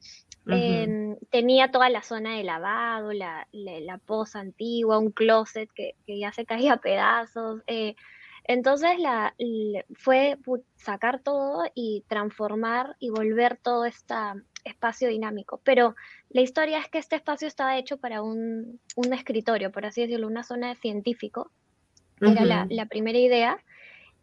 Em, 0.50 1.16
tenía 1.30 1.70
toda 1.70 1.90
la 1.90 2.02
zona 2.02 2.36
de 2.36 2.44
lavado, 2.44 3.12
la, 3.12 3.46
la, 3.52 3.98
poza 3.98 4.40
antigua, 4.40 4.98
un 4.98 5.10
closet 5.10 5.68
que, 5.74 5.94
ya 6.06 6.32
se 6.32 6.46
caía 6.46 6.74
a 6.74 6.80
pedazos. 6.80 7.62
Eh, 7.66 7.96
entonces 8.44 8.98
la, 8.98 9.34
fue 9.94 10.38
sacar 10.76 11.20
todo 11.22 11.64
y 11.74 12.04
transformar 12.08 12.96
y 12.98 13.10
volver 13.10 13.58
todo 13.58 13.84
este 13.84 14.14
espacio 14.64 15.08
dinámico. 15.08 15.60
Pero 15.64 15.94
la 16.30 16.40
historia 16.40 16.78
es 16.78 16.88
que 16.88 16.98
este 16.98 17.16
espacio 17.16 17.46
estaba 17.46 17.76
hecho 17.76 17.98
para 17.98 18.22
un, 18.22 18.80
un 18.96 19.12
escritorio, 19.12 19.70
por 19.70 19.84
así 19.84 20.00
decirlo, 20.00 20.26
una 20.26 20.44
zona 20.44 20.68
de 20.68 20.76
científico. 20.76 21.50
Era 22.20 22.44
la, 22.44 22.66
la 22.68 22.86
primera 22.86 23.18
idea. 23.18 23.58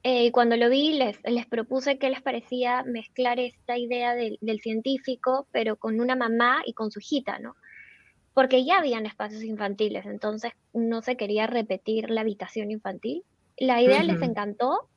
Eh, 0.07 0.31
cuando 0.31 0.55
lo 0.55 0.69
vi, 0.69 0.93
les, 0.93 1.17
les 1.23 1.47
propuse 1.47 1.97
qué 1.97 2.11
les 2.11 2.21
parecía 2.21 2.83
mezclar 2.83 3.39
esta 3.39 3.75
idea 3.75 4.13
del, 4.13 4.37
científico, 4.61 5.47
pero 5.51 5.77
con 5.77 5.99
una 5.99 6.15
mamá 6.15 6.61
y 6.63 6.73
con 6.73 6.91
su 6.91 6.99
hijita, 6.99 7.39
¿no? 7.39 7.55
Porque 8.35 8.63
ya 8.63 8.77
habían 8.77 9.07
espacios 9.07 9.41
infantiles, 9.41 10.05
entonces 10.05 10.51
no 10.73 11.01
se 11.01 11.17
quería 11.17 11.47
repetir 11.47 12.11
la 12.11 12.21
habitación 12.21 12.69
infantil. 12.69 13.23
La 13.57 13.81
idea 13.81 14.03
les 14.03 14.21
encantó, 14.21 14.89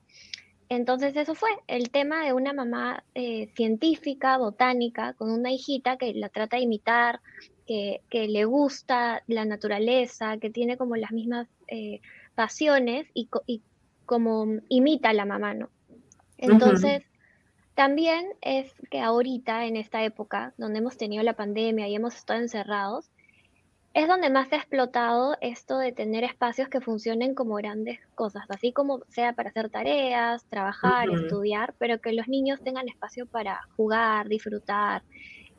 entonces 0.69 1.17
eso 1.17 1.35
fue 1.35 1.49
el 1.69 1.89
tema 1.89 2.27
de 2.27 2.35
una 2.35 2.53
mamá 2.53 3.03
eh, 3.15 3.49
científica, 3.57 4.37
botánica, 4.37 5.15
con 5.15 5.31
una 5.31 5.51
hijita 5.51 5.97
que 5.97 6.13
la 6.13 6.29
trata 6.29 6.59
de 6.59 6.65
imitar, 6.65 7.21
que, 7.67 8.03
le 8.11 8.45
gusta 8.45 9.23
la 9.27 9.47
naturaleza, 9.47 10.37
que 10.37 10.51
tiene 10.51 10.77
como 10.77 10.97
las 10.97 11.13
mismas 11.13 11.49
eh, 11.69 12.03
pasiones 12.39 13.09
y, 13.15 13.29
y 13.47 13.63
como 14.07 14.47
imita 14.69 15.09
a 15.09 15.13
la 15.13 15.25
mamá, 15.25 15.55
¿no? 15.55 15.71
Entonces, 16.37 17.03
también 17.75 18.29
es 18.43 18.73
que 18.93 19.01
ahorita, 19.01 19.67
en 19.67 19.75
esta 19.75 20.05
época, 20.05 20.55
donde 20.57 20.79
hemos 20.79 20.97
tenido 20.97 21.25
la 21.25 21.33
pandemia 21.33 21.89
y 21.89 21.97
hemos 21.97 22.15
estado 22.15 22.39
encerrados, 22.39 23.11
es 23.93 24.07
donde 24.07 24.31
más 24.31 24.49
se 24.49 24.55
ha 24.55 24.59
explotado 24.59 25.37
esto 25.41 25.79
de 25.79 25.91
tener 25.91 26.23
espacios 26.23 26.69
que 26.69 26.81
funcionen 26.81 27.35
como 27.35 27.57
grandes 27.57 27.99
cosas, 28.15 28.45
así 28.51 28.73
como 28.73 29.01
sea 29.09 29.33
para 29.33 29.49
hacer 29.49 29.69
tareas, 29.69 30.45
trabajar, 30.45 31.11
estudiar, 31.11 31.75
pero 31.77 32.01
que 32.01 32.13
los 32.13 32.29
niños 32.29 32.61
tengan 32.63 32.89
espacio 32.89 33.27
para 33.27 33.63
jugar, 33.77 34.29
disfrutar 34.29 35.03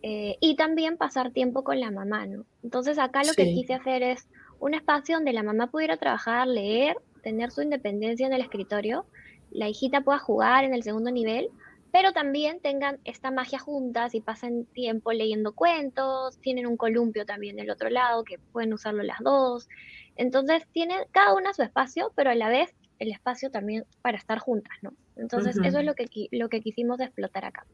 eh, 0.01 0.37
y 0.39 0.55
también 0.55 0.95
pasar 0.95 1.31
tiempo 1.31 1.65
con 1.65 1.81
la 1.81 1.91
mamá, 1.91 2.25
¿no? 2.25 2.45
Entonces 2.63 2.97
acá 2.99 3.23
lo 3.25 3.33
que 3.33 3.53
quise 3.53 3.73
hacer 3.73 4.01
es 4.01 4.29
un 4.59 4.73
espacio 4.73 5.15
donde 5.15 5.33
la 5.33 5.43
mamá 5.43 5.67
pudiera 5.67 5.97
trabajar, 5.97 6.47
leer 6.47 6.97
tener 7.19 7.51
su 7.51 7.61
independencia 7.61 8.25
en 8.25 8.33
el 8.33 8.41
escritorio, 8.41 9.05
la 9.51 9.67
hijita 9.67 10.01
pueda 10.01 10.19
jugar 10.19 10.63
en 10.63 10.73
el 10.73 10.83
segundo 10.83 11.11
nivel, 11.11 11.49
pero 11.91 12.13
también 12.13 12.59
tengan 12.59 12.99
esta 13.03 13.31
magia 13.31 13.59
juntas 13.59 14.13
y 14.13 14.21
pasen 14.21 14.65
tiempo 14.65 15.11
leyendo 15.11 15.53
cuentos, 15.53 16.37
tienen 16.39 16.67
un 16.67 16.77
columpio 16.77 17.25
también 17.25 17.55
del 17.55 17.71
otro 17.71 17.89
lado 17.89 18.23
que 18.23 18.37
pueden 18.37 18.73
usarlo 18.73 19.01
las 19.01 19.19
dos. 19.19 19.67
Entonces 20.15 20.67
tienen 20.71 20.99
cada 21.11 21.33
una 21.33 21.53
su 21.53 21.63
espacio, 21.63 22.11
pero 22.15 22.29
a 22.29 22.35
la 22.35 22.49
vez 22.49 22.75
el 22.99 23.11
espacio 23.11 23.49
también 23.49 23.85
para 24.01 24.17
estar 24.17 24.39
juntas, 24.39 24.77
¿no? 24.81 24.93
Entonces 25.15 25.57
eso 25.63 25.79
es 25.79 25.85
lo 25.85 25.95
que, 25.95 26.07
lo 26.31 26.49
que 26.49 26.61
quisimos 26.61 26.99
explotar 26.99 27.45
acá. 27.45 27.65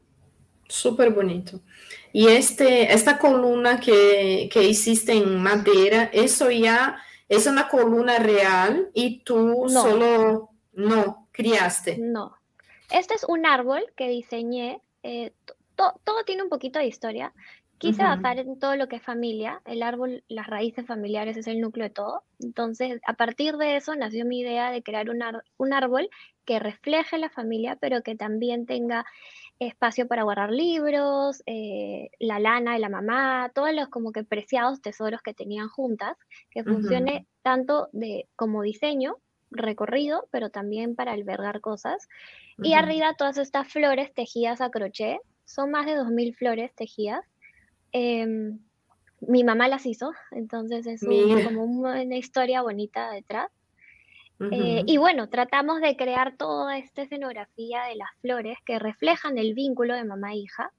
Súper 0.68 1.10
bonito. 1.10 1.60
Y 2.12 2.28
este, 2.28 2.92
esta 2.92 3.18
columna 3.18 3.78
que, 3.78 4.48
que 4.52 4.62
hiciste 4.62 5.12
en 5.12 5.38
madera, 5.42 6.10
eso 6.12 6.50
ya 6.50 6.96
es 7.28 7.46
una 7.46 7.68
columna 7.68 8.18
real 8.18 8.90
y 8.94 9.20
tú 9.20 9.66
solo 9.68 10.50
no 10.72 11.28
criaste. 11.32 11.98
No. 11.98 12.36
Este 12.90 13.14
es 13.14 13.24
un 13.24 13.46
árbol 13.46 13.84
que 13.96 14.08
diseñé. 14.08 14.80
Eh, 15.02 15.32
todo 15.76 16.24
tiene 16.24 16.42
un 16.42 16.48
poquito 16.48 16.78
de 16.78 16.86
historia. 16.86 17.32
Quise 17.78 18.02
basar 18.02 18.38
en 18.38 18.58
todo 18.58 18.76
lo 18.76 18.88
que 18.88 18.96
es 18.96 19.02
familia. 19.02 19.60
El 19.64 19.82
árbol, 19.82 20.24
las 20.28 20.46
raíces 20.46 20.86
familiares 20.86 21.36
es 21.36 21.46
el 21.46 21.60
núcleo 21.60 21.84
de 21.84 21.90
todo. 21.90 22.22
Entonces, 22.40 23.00
a 23.06 23.14
partir 23.14 23.56
de 23.56 23.76
eso 23.76 23.94
nació 23.94 24.24
mi 24.24 24.40
idea 24.40 24.70
de 24.70 24.82
crear 24.82 25.10
un, 25.10 25.22
un 25.58 25.72
árbol 25.72 26.08
que 26.44 26.58
refleje 26.58 27.18
la 27.18 27.28
familia, 27.28 27.76
pero 27.80 28.02
que 28.02 28.14
también 28.14 28.66
tenga 28.66 29.04
espacio 29.58 30.06
para 30.06 30.22
guardar 30.22 30.50
libros, 30.50 31.42
eh, 31.46 32.10
la 32.18 32.38
lana 32.38 32.74
de 32.74 32.78
la 32.78 32.88
mamá, 32.88 33.50
todos 33.54 33.72
los 33.72 33.88
como 33.88 34.12
que 34.12 34.24
preciados 34.24 34.82
tesoros 34.82 35.22
que 35.22 35.34
tenían 35.34 35.68
juntas, 35.68 36.16
que 36.50 36.62
funcione 36.62 37.26
tanto 37.42 37.88
de, 37.92 38.28
como 38.36 38.62
diseño, 38.62 39.16
recorrido, 39.50 40.28
pero 40.30 40.50
también 40.50 40.94
para 40.94 41.12
albergar 41.12 41.60
cosas. 41.60 42.08
Y 42.62 42.74
arriba 42.74 43.14
todas 43.14 43.38
estas 43.38 43.68
flores 43.68 44.12
tejidas 44.14 44.60
a 44.60 44.70
crochet, 44.70 45.20
son 45.44 45.70
más 45.70 45.86
de 45.86 45.96
2.000 45.96 46.34
flores 46.36 46.74
tejidas. 46.74 47.24
Em, 47.92 48.58
mi 49.20 49.44
mamá 49.44 49.68
las 49.68 49.86
hizo, 49.86 50.12
entonces 50.30 50.86
es 50.86 51.00
como 51.44 51.64
una 51.64 52.16
historia 52.16 52.62
bonita 52.62 53.10
detrás. 53.10 53.50
Eh, 54.38 54.82
y 54.86 54.98
bueno, 54.98 55.30
tratamos 55.30 55.80
de 55.80 55.96
crear 55.96 56.36
toda 56.36 56.76
esta 56.76 57.02
escenografía 57.02 57.84
de 57.84 57.96
las 57.96 58.10
flores 58.20 58.58
que 58.66 58.78
reflejan 58.78 59.38
el 59.38 59.54
vínculo 59.54 59.94
de 59.94 60.04
mamá 60.04 60.34
e 60.34 60.36
hija 60.36 60.70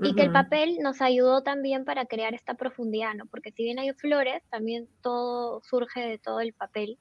y 0.00 0.14
que 0.14 0.22
el 0.22 0.32
papel 0.32 0.78
nos 0.80 1.02
ayudó 1.02 1.42
también 1.42 1.84
para 1.84 2.06
crear 2.06 2.32
esta 2.32 2.54
profundidad, 2.54 3.14
¿no? 3.14 3.26
Porque 3.26 3.50
si 3.50 3.64
bien 3.64 3.78
hay 3.78 3.92
flores, 3.92 4.42
también 4.48 4.88
todo 5.02 5.60
surge 5.64 6.00
de 6.00 6.18
todo 6.18 6.40
el 6.40 6.52
papel 6.52 6.98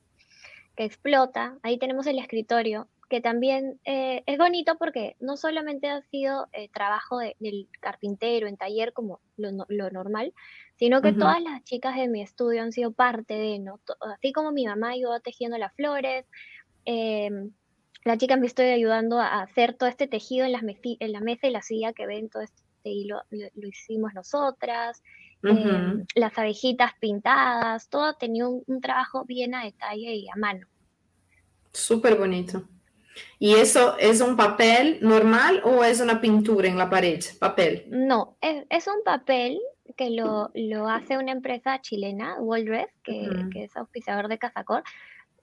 que 0.75 0.83
explota. 0.83 1.57
Ahí 1.61 1.77
tenemos 1.77 2.07
el 2.07 2.17
escritorio, 2.17 2.87
que 3.09 3.21
también 3.21 3.79
eh, 3.85 4.23
es 4.25 4.37
bonito 4.37 4.77
porque 4.77 5.15
no 5.19 5.37
solamente 5.37 5.87
ha 5.87 6.01
sido 6.03 6.47
eh, 6.51 6.69
trabajo 6.69 7.19
del 7.19 7.67
carpintero 7.79 8.47
en 8.47 8.57
taller 8.57 8.91
como 8.93 9.21
lo, 9.37 9.65
normal, 9.91 10.33
sino 10.75 11.01
que 11.01 11.13
todas 11.13 11.41
las 11.41 11.63
chicas 11.63 11.95
de 11.95 12.07
mi 12.07 12.21
estudio 12.21 12.61
han 12.61 12.71
sido 12.71 12.91
parte 12.91 13.33
de, 13.35 13.59
¿no? 13.59 13.79
Así 14.13 14.33
como 14.33 14.51
mi 14.51 14.65
mamá 14.65 14.89
ayudó 14.89 15.19
tejiendo 15.21 15.57
las 15.57 15.73
flores, 15.73 16.25
em, 16.85 17.51
la 18.03 18.17
chica 18.17 18.35
me 18.35 18.47
estoy 18.47 18.67
ayudando 18.67 19.19
a 19.19 19.41
hacer 19.41 19.73
todo 19.73 19.89
este 19.89 20.07
tejido 20.07 20.45
en, 20.45 20.51
las 20.51 20.63
en 20.63 21.11
la 21.11 21.21
mesa 21.21 21.47
y 21.47 21.51
la 21.51 21.61
silla 21.61 21.93
que 21.93 22.05
ven, 22.05 22.29
todo 22.29 22.43
este 22.43 22.61
hilo 22.83 23.21
lo, 23.29 23.67
hicimos 23.67 24.13
nosotras, 24.13 25.01
em, 25.43 26.05
las 26.15 26.37
abejitas 26.37 26.91
pintadas, 26.99 27.89
todo 27.89 28.15
tenía 28.15 28.47
un, 28.47 28.63
un 28.67 28.81
trabajo 28.81 29.23
bien 29.25 29.55
a 29.55 29.63
detalle 29.63 30.13
y 30.15 30.27
a 30.29 30.35
mano. 30.35 30.67
Súper 31.71 32.15
bonito. 32.15 32.67
¿Y 33.39 33.55
eso 33.55 33.97
es 33.97 34.21
un 34.21 34.35
papel 34.35 34.99
normal 35.01 35.61
o 35.63 35.83
es 35.83 35.99
una 36.01 36.21
pintura 36.21 36.67
en 36.67 36.77
la 36.77 36.89
pared? 36.89 37.19
Papel. 37.39 37.85
No, 37.89 38.37
es, 38.41 38.87
un 38.87 39.03
papel 39.03 39.59
que 39.95 40.09
lo, 40.09 40.51
hace 40.87 41.17
una 41.17 41.31
empresa 41.31 41.81
chilena, 41.81 42.35
Waldress, 42.39 42.89
que, 43.03 43.29
que 43.51 43.63
es 43.65 43.75
auspiciador 43.77 44.27
de 44.27 44.37
Casacor. 44.37 44.83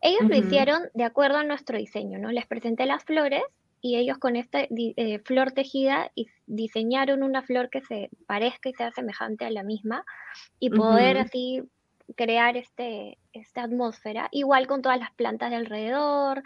Ellos 0.00 0.28
lo 0.28 0.37
hicieron 0.37 0.83
de 0.93 1.04
acuerdo 1.04 1.38
a 1.38 1.45
nuestro 1.45 1.78
diseño, 1.78 2.19
¿no? 2.19 2.31
Les 2.31 2.47
presenté 2.47 2.85
las 2.85 3.04
flores 3.04 3.43
y 3.85 3.97
ellos 3.97 4.16
con 4.16 4.35
esta 4.35 4.61
eh, 4.62 5.19
flor 5.26 5.52
tejida 5.52 6.11
diseñaron 6.47 7.23
una 7.23 7.43
flor 7.43 7.69
que 7.69 7.83
se 7.83 8.09
parezca 8.26 8.71
y 8.71 8.73
sea 8.73 8.90
semejante 8.93 9.45
a 9.45 9.50
la 9.50 9.62
misma 9.62 10.07
y 10.59 10.71
poder 10.71 11.19
así 11.19 11.62
crear 12.16 12.57
este, 12.57 13.19
esta 13.35 13.64
atmósfera, 13.64 14.28
igual 14.31 14.66
con 14.66 14.81
todas 14.81 14.99
las 14.99 15.11
plantas 15.12 15.50
de 15.50 15.57
alrededor, 15.57 16.43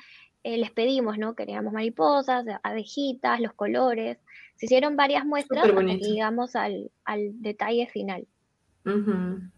eh, 0.48 0.58
les 0.58 0.70
pedimos, 0.70 1.18
¿no? 1.18 1.34
Queríamos 1.34 1.72
mariposas, 1.72 2.44
abejitas, 2.62 3.40
los 3.40 3.52
colores. 3.52 4.18
Se 4.56 4.66
hicieron 4.66 4.96
varias 4.96 5.24
muestras 5.24 5.64
que 5.64 5.98
llegamos 5.98 6.56
al, 6.56 6.90
detalle 7.34 7.86
final. 7.88 8.26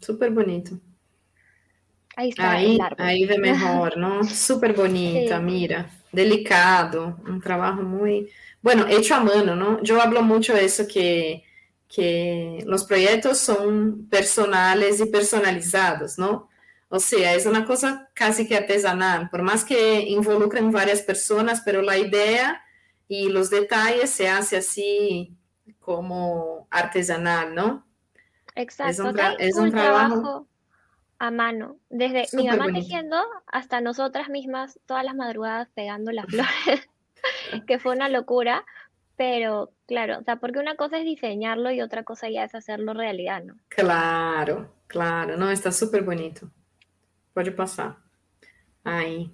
Súper 0.01 0.31
bonito. 0.31 0.73
Ahí 2.17 2.31
está. 2.31 2.51
Ahí, 2.51 2.79
ahí 2.99 3.25
de 3.25 3.39
mejor, 3.51 3.97
¿no? 3.97 4.25
Súper 4.25 4.75
bonita, 4.75 5.39
mira. 5.41 5.89
Delicado, 6.13 7.19
un 7.27 7.41
trabajo 7.41 7.83
muy, 7.83 8.29
bueno, 8.61 8.87
hecho 8.89 9.15
a 9.15 9.21
mano, 9.21 9.55
¿no? 9.55 9.81
Yo 9.83 10.03
hablo 10.03 10.23
mucho 10.23 10.55
de 10.55 10.65
eso 10.65 10.89
que 10.89 11.45
que 11.95 12.63
los 12.67 12.85
proyectos 12.85 13.39
son 13.39 14.07
personales 14.09 15.01
y 15.01 15.07
personalizados, 15.07 16.19
¿no? 16.19 16.49
O 16.93 16.99
sea, 16.99 17.35
es 17.35 17.47
una 17.47 17.65
cosa 17.65 18.11
casi 18.15 18.49
que 18.49 18.57
artesanal, 18.57 19.31
por 19.31 19.43
más 19.43 19.65
que 19.65 20.01
involucren 20.01 20.73
varias 20.73 21.03
personas, 21.03 21.63
pero 21.65 21.83
la 21.83 21.97
idea 21.97 22.65
y 23.07 23.29
los 23.29 23.49
detalles 23.49 24.11
se 24.11 24.29
hace 24.29 24.57
así 24.57 25.37
como 25.79 26.67
artesanal, 26.69 27.55
¿no? 27.55 27.87
Exacto, 28.57 28.91
es 28.91 28.99
un, 28.99 29.21
es 29.39 29.57
un 29.57 29.71
trabajo, 29.71 30.49
a 31.21 31.31
mano, 31.31 31.77
desde 31.91 32.27
mi 32.37 32.49
mamá 32.49 32.67
tejiendo 32.73 33.17
hasta 33.47 33.81
nosotras 33.81 34.29
mismas 34.29 34.81
todas 34.87 35.05
las 35.05 35.15
madrugadas 35.15 35.69
pegando 35.75 36.11
las 36.11 36.27
flores, 36.29 36.89
que 37.69 37.79
fue 37.79 37.95
una 37.95 38.09
locura, 38.09 38.65
pero 39.17 39.71
claro, 39.87 40.19
o 40.19 40.25
sea, 40.25 40.37
porque 40.37 40.59
una 40.59 40.75
cosa 40.75 40.99
es 40.99 41.05
diseñarlo 41.05 41.71
y 41.71 41.83
otra 41.83 42.03
cosa 42.03 42.29
ya 42.29 42.43
es 42.43 42.55
hacerlo 42.57 42.95
realidad, 42.95 43.45
¿no? 43.45 43.55
Claro, 43.69 44.75
claro, 44.89 45.37
no, 45.37 45.51
está 45.51 45.71
súper 45.71 46.03
bonito. 46.03 46.51
Puede 47.33 47.53
pasar. 47.53 47.97
Ahí. 48.85 49.31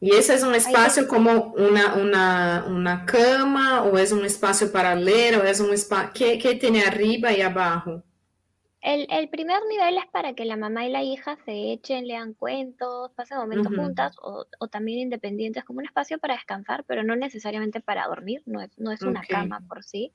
¿Y 0.00 0.12
ese 0.12 0.34
es 0.34 0.42
un 0.42 0.54
espacio 0.54 1.06
como 1.06 1.52
una, 1.52 1.94
una, 1.94 2.64
una, 2.66 3.04
cama 3.04 3.82
o 3.82 3.98
es 3.98 4.12
un 4.12 4.24
espacio 4.24 4.72
para 4.72 4.94
leer 4.94 5.36
o 5.36 5.44
es 5.44 5.60
un 5.60 5.74
espacio... 5.74 6.10
¿Qué, 6.14 6.38
¿Qué, 6.38 6.54
tiene 6.54 6.82
arriba 6.82 7.32
y 7.32 7.42
abajo? 7.42 8.02
El, 8.80 9.06
el, 9.10 9.28
primer 9.28 9.60
nivel 9.68 9.98
es 9.98 10.06
para 10.10 10.32
que 10.32 10.46
la 10.46 10.56
mamá 10.56 10.86
y 10.86 10.90
la 10.90 11.02
hija 11.02 11.36
se 11.44 11.72
echen, 11.72 12.06
lean 12.06 12.32
cuentos, 12.32 13.12
pasen 13.12 13.36
momentos 13.36 13.76
juntas 13.76 14.16
o, 14.22 14.46
o, 14.58 14.68
también 14.68 15.00
independientes, 15.00 15.64
como 15.64 15.80
un 15.80 15.84
espacio 15.84 16.18
para 16.18 16.32
descansar, 16.34 16.84
pero 16.84 17.02
no 17.02 17.14
necesariamente 17.14 17.82
para 17.82 18.06
dormir, 18.06 18.42
no 18.46 18.62
es, 18.62 18.70
no 18.78 18.92
es 18.92 19.02
una 19.02 19.20
cama 19.20 19.60
por 19.68 19.84
sí. 19.84 20.12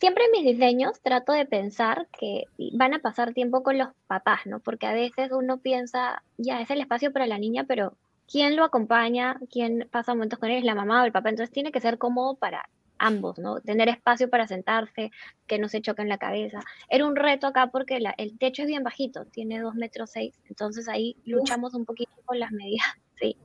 Siempre 0.00 0.24
en 0.24 0.32
mis 0.32 0.44
diseños 0.44 1.00
trato 1.00 1.32
de 1.32 1.46
pensar 1.46 2.08
que 2.18 2.44
van 2.72 2.94
a 2.94 2.98
pasar 2.98 3.32
tiempo 3.32 3.62
con 3.62 3.78
los 3.78 3.88
papás, 4.06 4.40
¿no? 4.44 4.60
Porque 4.60 4.86
a 4.86 4.92
veces 4.92 5.30
uno 5.32 5.58
piensa, 5.58 6.22
ya 6.36 6.60
es 6.60 6.70
el 6.70 6.80
espacio 6.80 7.12
para 7.12 7.26
la 7.26 7.38
niña, 7.38 7.64
pero 7.64 7.96
¿quién 8.30 8.56
lo 8.56 8.64
acompaña? 8.64 9.38
¿Quién 9.50 9.88
pasa 9.90 10.14
momentos 10.14 10.38
con 10.38 10.50
él? 10.50 10.58
¿Es 10.58 10.64
la 10.64 10.74
mamá 10.74 11.02
o 11.02 11.06
el 11.06 11.12
papá? 11.12 11.30
Entonces 11.30 11.52
tiene 11.52 11.72
que 11.72 11.80
ser 11.80 11.98
cómodo 11.98 12.34
para 12.34 12.68
ambos, 12.98 13.38
¿no? 13.38 13.60
Tener 13.60 13.88
espacio 13.88 14.30
para 14.30 14.46
sentarse, 14.46 15.10
que 15.46 15.58
no 15.58 15.68
se 15.68 15.80
choquen 15.80 16.08
la 16.08 16.18
cabeza. 16.18 16.60
Era 16.88 17.06
un 17.06 17.16
reto 17.16 17.46
acá 17.46 17.68
porque 17.68 17.98
el 18.16 18.38
techo 18.38 18.62
es 18.62 18.68
bien 18.68 18.82
bajito, 18.82 19.26
tiene 19.26 19.60
dos 19.60 19.74
metros 19.74 20.10
seis, 20.10 20.40
entonces 20.48 20.88
ahí 20.88 21.16
luchamos 21.24 21.74
un 21.74 21.84
poquito 21.84 22.12
con 22.24 22.38
las 22.38 22.52
medidas, 22.52 22.86
sí. 23.20 23.36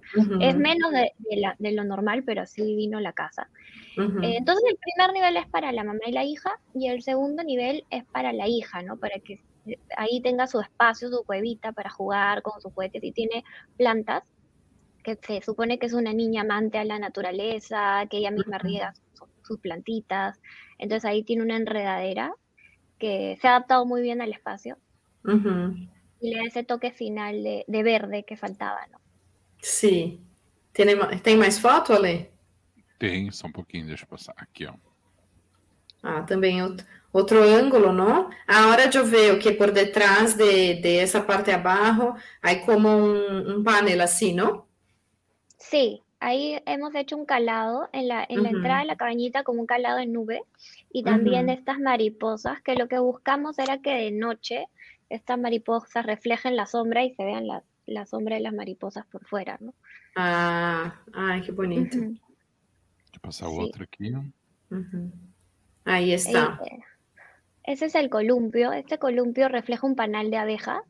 Es 0.41 0.55
menos 0.57 0.91
de, 0.91 1.11
de, 1.57 1.71
lo 1.71 1.83
normal, 1.83 2.23
pero 2.23 2.41
así 2.41 2.75
vino 2.75 2.99
la 2.99 3.13
casa. 3.13 3.49
Eh, 3.97 4.37
entonces 4.37 4.63
el 4.69 4.77
primer 4.77 5.13
nivel 5.13 5.37
es 5.37 5.47
para 5.47 5.71
la 5.71 5.83
mamá 5.83 5.99
y 6.05 6.11
la 6.11 6.23
hija 6.23 6.59
y 6.73 6.87
el 6.87 7.01
segundo 7.01 7.43
nivel 7.43 7.85
es 7.89 8.05
para 8.05 8.31
la 8.33 8.47
hija, 8.47 8.81
¿no? 8.81 8.97
Para 8.97 9.19
que 9.19 9.41
ahí 9.97 10.21
tenga 10.21 10.47
su 10.47 10.59
espacio, 10.59 11.09
su 11.09 11.23
cuevita 11.25 11.71
para 11.73 11.89
jugar 11.89 12.41
con 12.41 12.61
sus 12.61 12.73
juguetes 12.73 13.03
y 13.03 13.11
tiene 13.11 13.43
plantas 13.77 14.23
que 15.03 15.17
se 15.21 15.41
supone 15.41 15.79
que 15.79 15.85
es 15.85 15.93
una 15.93 16.13
niña 16.13 16.41
amante 16.41 16.77
a 16.77 16.85
la 16.85 16.99
naturaleza, 16.99 18.05
que 18.09 18.17
ella 18.17 18.31
misma 18.31 18.57
riega 18.57 18.93
sus 19.43 19.59
plantitas. 19.59 20.39
Entonces 20.77 21.05
ahí 21.05 21.23
tiene 21.23 21.43
una 21.43 21.57
enredadera 21.57 22.33
que 22.97 23.37
se 23.41 23.47
ha 23.47 23.51
adaptado 23.51 23.85
muy 23.85 24.01
bien 24.01 24.21
al 24.21 24.31
espacio. 24.31 24.77
Y 26.21 26.29
le 26.29 26.37
da 26.37 26.43
ese 26.45 26.63
toque 26.63 26.91
final 26.91 27.43
de, 27.43 27.63
de, 27.67 27.83
verde 27.83 28.23
que 28.23 28.35
faltaba, 28.35 28.85
¿no? 28.91 28.99
Sí. 29.61 30.21
¿Tiene, 30.73 30.95
¿Tem 31.21 31.37
mais 31.37 31.59
foto, 31.59 31.93
Ale? 31.93 32.31
Tem, 32.97 33.31
só 33.31 33.47
um 33.47 33.51
pouquinho, 33.51 33.87
deixa 33.87 34.03
eu 34.03 34.07
passar 34.07 34.33
aqui, 34.37 34.65
ó. 34.65 34.73
Ah, 36.01 36.23
também 36.23 36.63
outro, 36.63 36.85
outro 37.11 37.43
ângulo, 37.43 37.91
não? 37.91 38.29
Agora 38.47 38.89
eu 38.93 39.05
vejo 39.05 39.39
que 39.39 39.51
por 39.51 39.71
detrás 39.71 40.33
de, 40.33 40.75
de 40.75 40.97
essa 40.97 41.21
parte 41.21 41.51
abaixo 41.51 42.13
há 42.41 42.55
como 42.55 42.87
um, 42.87 43.57
um 43.57 43.63
panel 43.63 44.01
assim, 44.01 44.33
não? 44.33 44.65
Sí, 45.57 46.01
ahí 46.19 46.61
hemos 46.65 46.95
hecho 46.95 47.17
un 47.17 47.25
calado 47.25 47.89
en 47.91 48.07
la, 48.07 48.25
en 48.29 48.43
la 48.43 48.49
entrada 48.49 48.79
de 48.79 48.85
la 48.85 48.95
cabañita 48.95 49.43
como 49.43 49.61
un 49.61 49.67
calado 49.67 49.99
en 49.99 50.13
nube 50.13 50.41
y 50.91 51.03
también 51.03 51.49
estas 51.49 51.79
mariposas 51.79 52.61
que 52.61 52.75
lo 52.75 52.87
que 52.87 52.99
buscamos 52.99 53.59
era 53.59 53.79
que 53.79 53.93
de 53.93 54.11
noche 54.11 54.67
estas 55.09 55.37
mariposas 55.37 56.05
reflejen 56.05 56.55
la 56.55 56.65
sombra 56.65 57.03
y 57.03 57.13
se 57.13 57.25
vean 57.25 57.47
la, 57.47 57.63
la 57.89 58.05
sombra 58.05 58.35
de 58.35 58.41
las 58.41 58.53
mariposas 58.53 59.05
por 59.07 59.25
fuera, 59.25 59.57
¿no? 59.59 59.73
Ah, 60.15 61.01
ay, 61.13 61.41
qué 61.41 61.51
bonito. 61.51 61.97
¿Qué 63.11 63.19
pasa 63.19 63.47
otro 63.47 63.83
aquí? 63.83 64.13
Ahí 65.85 66.13
está. 66.13 66.59
ese 67.63 67.85
es 67.85 67.95
el 67.95 68.09
columpio. 68.09 68.71
Este 68.71 68.97
columpio 68.97 69.49
refleja 69.49 69.87
un 69.87 69.95
panal 69.95 70.31
de 70.31 70.37
abejas. 70.37 70.81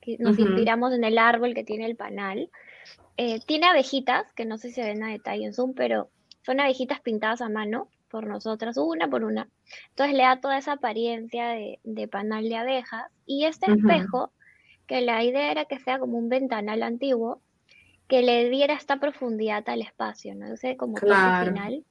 Que 0.00 0.16
nos 0.18 0.38
inspiramos 0.38 0.92
en 0.92 1.04
el 1.04 1.18
árbol 1.18 1.54
que 1.54 1.64
tiene 1.64 1.86
el 1.86 1.96
panal. 1.96 2.50
Eh, 3.16 3.40
tiene 3.40 3.66
abejitas, 3.66 4.32
que 4.32 4.44
no 4.44 4.58
sé 4.58 4.68
si 4.68 4.74
se 4.74 4.82
ven 4.82 5.02
a 5.02 5.10
detalle 5.10 5.44
en 5.44 5.52
Zoom, 5.52 5.74
pero 5.74 6.08
son 6.42 6.60
abejitas 6.60 7.00
pintadas 7.00 7.40
a 7.40 7.48
mano 7.48 7.88
por 8.08 8.26
nosotras, 8.26 8.76
una 8.78 9.08
por 9.08 9.24
una. 9.24 9.48
Entonces 9.90 10.16
le 10.16 10.22
da 10.22 10.40
toda 10.40 10.58
esa 10.58 10.72
apariencia 10.72 11.48
de, 11.48 12.08
panal 12.08 12.48
de 12.48 12.56
abejas. 12.56 13.06
Y 13.26 13.44
este 13.44 13.70
espejo, 13.70 14.32
que 14.88 15.02
la 15.02 15.22
idea 15.22 15.52
era 15.52 15.66
que 15.66 15.78
sea 15.78 16.00
como 16.00 16.18
un 16.18 16.28
ventanal 16.28 16.82
antiguo, 16.82 17.40
que 18.08 18.22
le 18.22 18.48
diera 18.48 18.74
esta 18.74 18.98
profundidad 18.98 19.68
al 19.68 19.82
espacio, 19.82 20.34
¿no? 20.34 20.56
sé, 20.56 20.76
como 20.76 20.94
claro. 20.94 21.52
final. 21.52 21.84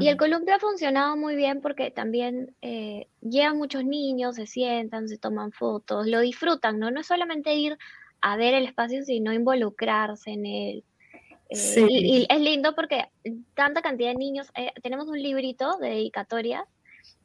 Y 0.00 0.06
el 0.06 0.16
columpio 0.16 0.54
ha 0.54 0.60
funcionado 0.60 1.16
muy 1.16 1.34
bien 1.34 1.60
porque 1.60 1.90
también 1.90 2.54
eh, 2.62 3.08
llegan 3.20 3.58
muchos 3.58 3.84
niños, 3.84 4.36
se 4.36 4.46
sientan, 4.46 5.08
se 5.08 5.18
toman 5.18 5.50
fotos, 5.50 6.06
lo 6.06 6.20
disfrutan, 6.20 6.78
¿no? 6.78 6.92
No 6.92 7.00
es 7.00 7.08
solamente 7.08 7.54
ir 7.56 7.76
a 8.20 8.36
ver 8.36 8.54
el 8.54 8.66
espacio, 8.66 9.02
sino 9.02 9.32
involucrarse 9.32 10.30
en 10.30 10.46
él. 10.46 10.84
Eh, 11.48 11.86
y, 11.88 12.26
es 12.28 12.40
lindo 12.40 12.74
porque 12.76 13.06
tanta 13.54 13.82
cantidad 13.82 14.10
de 14.10 14.16
niños, 14.16 14.48
eh, 14.54 14.70
tenemos 14.80 15.08
un 15.08 15.20
librito 15.20 15.76
de 15.78 15.88
dedicatoria 15.88 16.64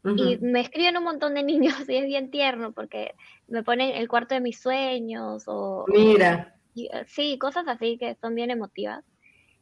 y 0.03 0.37
me 0.39 0.61
escriben 0.61 0.97
un 0.97 1.03
montón 1.03 1.33
de 1.33 1.43
niños 1.43 1.75
y 1.89 1.95
es 1.95 2.05
bien 2.05 2.29
tierno 2.29 2.73
porque 2.73 3.13
me 3.47 3.63
ponen 3.63 3.95
el 3.95 4.07
cuarto 4.07 4.35
de 4.35 4.41
mis 4.41 4.59
sueños 4.59 5.43
o... 5.47 5.85
Mira. 5.87 6.55
Eh, 6.75 7.05
sí, 7.07 7.37
cosas 7.37 7.67
así 7.67 7.97
que 7.97 8.15
son 8.15 8.35
bien 8.35 8.51
emotivas. 8.51 9.03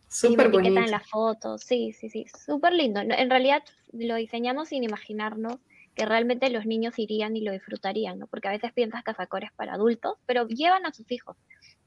Súper 0.07 0.49
bonito. 0.49 0.77
en 0.77 0.91
las 0.91 1.07
fotos, 1.09 1.61
sí, 1.61 1.93
sí, 1.93 2.09
sí, 2.09 2.25
súper 2.45 2.73
lindo. 2.73 2.99
En 2.99 3.29
realidad 3.29 3.63
lo 3.93 4.15
diseñamos 4.15 4.67
sin 4.69 4.83
imaginarnos 4.83 5.55
que 5.95 6.05
realmente 6.05 6.49
los 6.49 6.65
niños 6.65 6.99
irían 6.99 7.35
y 7.35 7.41
lo 7.41 7.53
disfrutarían, 7.53 8.19
¿no? 8.19 8.27
Porque 8.27 8.49
a 8.49 8.51
veces 8.51 8.73
piensas 8.73 9.03
que 9.03 9.11
es 9.11 9.51
para 9.55 9.73
adultos, 9.73 10.15
pero 10.25 10.47
llevan 10.47 10.85
a 10.85 10.93
sus 10.93 11.09
hijos. 11.11 11.37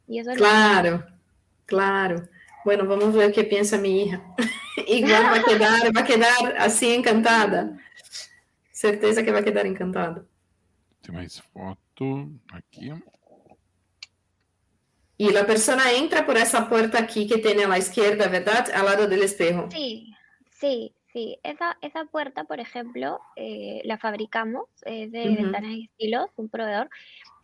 Y 0.07 0.21
eso 0.21 0.33
claro, 0.33 1.05
claro. 1.67 2.29
Bueno, 2.65 2.87
vamos 2.87 3.15
a 3.15 3.19
ver 3.19 3.33
qué 3.33 3.45
piensa 3.45 3.77
mi 3.77 4.05
hija. 4.05 4.23
Igual 4.87 5.25
va 5.25 5.37
a 5.37 5.43
quedar, 5.43 5.97
va 5.97 6.01
a 6.01 6.05
quedar 6.05 6.57
así 6.59 6.93
encantada. 6.93 7.79
Certeza 8.75 9.23
que 9.23 9.31
va 9.31 9.39
a 9.39 9.45
quedar 9.45 9.67
encantada. 9.67 10.27
Tem 11.01 11.15
mais 11.15 11.39
foto 11.53 12.29
aqui. 12.53 12.93
Y 15.17 15.31
la 15.31 15.47
persona 15.47 15.93
entra 15.93 16.27
por 16.27 16.37
esa 16.37 16.69
puerta 16.69 16.99
aquí 16.99 17.29
que 17.29 17.39
tiene 17.39 17.65
a 17.65 17.69
la 17.69 17.79
izquierda, 17.79 18.27
¿verdad? 18.27 18.69
Al 18.75 18.87
lado 18.87 19.07
del 19.07 19.23
espejo. 19.23 19.69
Sí, 19.71 20.13
sí. 20.51 20.93
Sí, 21.13 21.39
esa, 21.45 21.79
esa 21.81 22.07
puerta, 22.07 22.43
por 22.43 22.59
ejemplo, 22.59 23.21
eh, 23.37 23.81
la 23.85 23.99
fabricamos, 23.99 24.65
es 24.85 25.13
de 25.13 25.29
Ventanas 25.29 25.71
y 25.71 25.85
Estilos, 25.85 26.29
un 26.35 26.49
proveedor, 26.49 26.91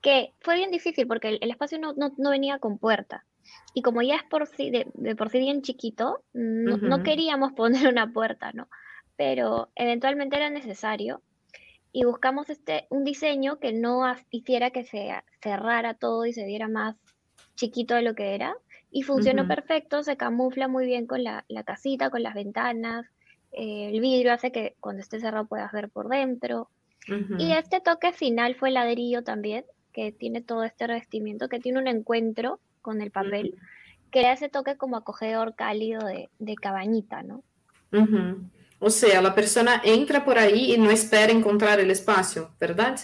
que 0.02 0.34
fue 0.40 0.56
bien 0.56 0.72
difícil 0.72 1.06
porque 1.06 1.38
el, 1.40 1.50
espacio 1.52 1.78
no, 1.78 1.94
no, 1.94 2.30
venía 2.30 2.58
con 2.58 2.78
puerta. 2.78 3.24
Y 3.72 3.82
como 3.82 4.02
ya 4.02 4.16
es 4.16 4.24
por 4.24 4.48
sí, 4.48 4.72
de, 4.72 5.14
por 5.14 5.30
sí 5.30 5.38
bien 5.38 5.62
chiquito, 5.62 6.24
no, 6.32 7.04
queríamos 7.04 7.52
poner 7.56 7.86
una 7.86 8.12
puerta, 8.12 8.50
¿no? 8.52 8.68
Pero 9.20 9.68
eventualmente 9.74 10.36
era 10.36 10.48
necesario 10.48 11.20
y 11.92 12.06
buscamos 12.06 12.48
este, 12.48 12.86
un 12.88 13.04
diseño 13.04 13.58
que 13.58 13.74
no 13.74 14.02
hiciera 14.30 14.70
que 14.70 14.82
se 14.82 15.12
cerrara 15.42 15.92
todo 15.92 16.24
y 16.24 16.32
se 16.32 16.46
viera 16.46 16.68
más 16.68 16.96
chiquito 17.54 17.96
de 17.96 18.00
lo 18.00 18.14
que 18.14 18.34
era. 18.34 18.56
Y 18.90 19.02
funcionó 19.02 19.46
perfecto, 19.46 20.02
se 20.02 20.16
camufla 20.16 20.68
muy 20.68 20.86
bien 20.86 21.06
con 21.06 21.22
la, 21.22 21.44
la 21.48 21.64
casita, 21.64 22.08
con 22.08 22.22
las 22.22 22.32
ventanas, 22.32 23.04
eh, 23.52 23.90
el 23.92 24.00
vidrio 24.00 24.32
hace 24.32 24.52
que 24.52 24.74
cuando 24.80 25.02
esté 25.02 25.20
cerrado 25.20 25.44
puedas 25.44 25.70
ver 25.70 25.90
por 25.90 26.08
dentro. 26.08 26.70
Y 27.38 27.52
este 27.52 27.82
toque 27.82 28.14
final 28.14 28.54
fue 28.54 28.68
el 28.68 28.74
ladrillo 28.74 29.22
también, 29.22 29.66
que 29.92 30.12
tiene 30.12 30.40
todo 30.40 30.64
este 30.64 30.86
revestimiento, 30.86 31.50
que 31.50 31.60
tiene 31.60 31.78
un 31.78 31.88
encuentro 31.88 32.58
con 32.80 33.02
el 33.02 33.10
papel, 33.10 33.58
que 34.10 34.22
da 34.22 34.32
ese 34.32 34.48
toque 34.48 34.78
como 34.78 34.96
acogedor 34.96 35.56
cálido 35.56 36.06
de, 36.06 36.30
de 36.38 36.54
cabañita, 36.54 37.22
¿no? 37.22 37.42
O 38.80 38.90
sea, 38.90 39.20
la 39.20 39.34
persona 39.34 39.80
entra 39.84 40.24
por 40.24 40.38
ahí 40.38 40.74
y 40.74 40.78
no 40.78 40.90
espera 40.90 41.30
encontrar 41.30 41.78
el 41.80 41.90
espacio, 41.90 42.50
¿verdad? 42.58 42.98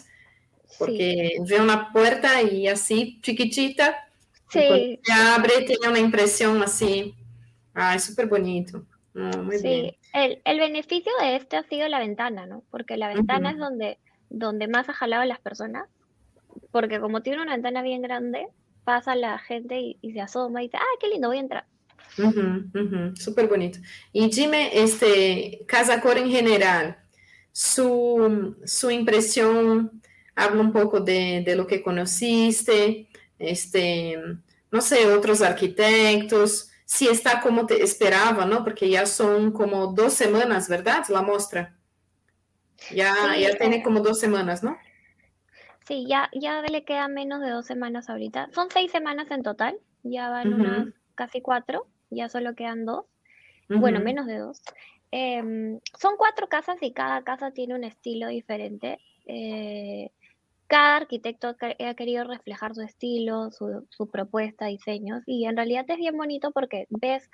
Porque 0.78 1.36
ve 1.46 1.60
una 1.60 1.92
puerta 1.92 2.42
y 2.42 2.66
así 2.66 3.20
chiquitita, 3.22 4.08
sí. 4.48 4.98
se 5.02 5.12
abre, 5.12 5.62
tiene 5.66 5.88
una 5.88 5.98
impresión 5.98 6.62
así. 6.62 7.14
Ah, 7.74 7.94
es 7.94 8.04
súper 8.04 8.26
bonito. 8.26 8.84
sí, 9.60 9.94
El, 10.14 10.40
el, 10.44 10.58
beneficio 10.58 11.12
de 11.20 11.36
este 11.36 11.58
ha 11.58 11.62
sido 11.64 11.86
la 11.88 11.98
ventana, 11.98 12.46
¿no? 12.46 12.62
Porque 12.70 12.96
la 12.96 13.08
ventana 13.08 13.50
es 13.50 13.58
donde, 13.58 13.98
donde 14.30 14.68
más 14.68 14.88
ha 14.88 14.94
jalado 14.94 15.22
a 15.22 15.26
las 15.26 15.40
personas, 15.40 15.86
porque 16.70 17.00
como 17.00 17.20
tiene 17.20 17.42
una 17.42 17.52
ventana 17.52 17.82
bien 17.82 18.00
grande, 18.00 18.48
pasa 18.84 19.14
la 19.14 19.38
gente 19.38 19.78
y, 20.00 20.12
se 20.12 20.20
asoma 20.22 20.62
y 20.62 20.66
dice, 20.68 20.78
ah, 20.78 20.96
qué 21.00 21.08
lindo, 21.08 21.28
voy 21.28 21.36
a 21.36 21.40
entrar. 21.40 21.66
Súper 23.14 23.48
bonito. 23.48 23.78
Y 24.12 24.28
dime, 24.30 24.70
este, 24.72 25.64
Casa 25.66 26.00
Cor 26.00 26.18
en 26.18 26.30
general, 26.30 26.98
su, 27.52 28.56
su 28.64 28.90
impresión, 28.90 30.02
habla 30.34 30.60
un 30.60 30.72
poco 30.72 31.00
de, 31.00 31.42
de, 31.44 31.56
lo 31.56 31.66
que 31.66 31.82
conociste, 31.82 33.08
este, 33.38 34.18
no 34.70 34.80
sé, 34.80 35.06
otros 35.06 35.42
arquitectos, 35.42 36.70
si 36.84 37.08
está 37.08 37.40
como 37.40 37.66
te 37.66 37.82
esperaba, 37.82 38.46
¿no? 38.46 38.62
Porque 38.62 38.88
ya 38.88 39.06
son 39.06 39.52
como 39.52 39.88
dos 39.88 40.12
semanas, 40.12 40.68
¿verdad? 40.68 41.04
La 41.08 41.20
muestra. 41.20 41.74
Ya, 42.94 43.36
ya 43.36 43.56
tiene 43.56 43.82
como 43.82 44.00
dos 44.00 44.20
semanas, 44.20 44.62
¿no? 44.62 44.76
Sí, 45.86 46.06
ya, 46.08 46.30
ya 46.32 46.62
le 46.62 46.84
queda 46.84 47.08
menos 47.08 47.40
de 47.40 47.50
dos 47.50 47.66
semanas 47.66 48.08
ahorita. 48.08 48.50
Son 48.52 48.68
seis 48.70 48.90
semanas 48.90 49.30
en 49.30 49.42
total, 49.42 49.78
ya 50.02 50.30
van 50.30 50.52
unas 50.52 50.88
casi 51.14 51.40
cuatro, 51.40 51.86
ya 52.10 52.28
solo 52.28 52.54
quedan 52.54 52.84
dos. 52.84 53.04
Bueno, 53.68 54.00
menos 54.00 54.26
de 54.26 54.38
dos. 54.38 54.62
Em, 55.10 55.80
son 55.98 56.16
cuatro 56.16 56.48
casas 56.48 56.76
y 56.82 56.92
cada 56.92 57.22
casa 57.22 57.50
tiene 57.50 57.74
un 57.74 57.84
estilo 57.84 58.28
diferente. 58.28 58.98
Eh, 59.26 60.10
cada 60.66 60.96
arquitecto 60.96 61.48
ha 61.60 61.94
querido 61.94 62.24
reflejar 62.24 62.74
su 62.74 62.82
estilo, 62.82 63.50
su, 63.50 64.08
propuesta, 64.10 64.66
diseños, 64.66 65.22
y 65.26 65.46
en 65.46 65.56
realidad 65.56 65.84
es 65.88 65.96
bien 65.96 66.16
bonito 66.16 66.50
porque 66.50 66.86
ves 66.90 67.30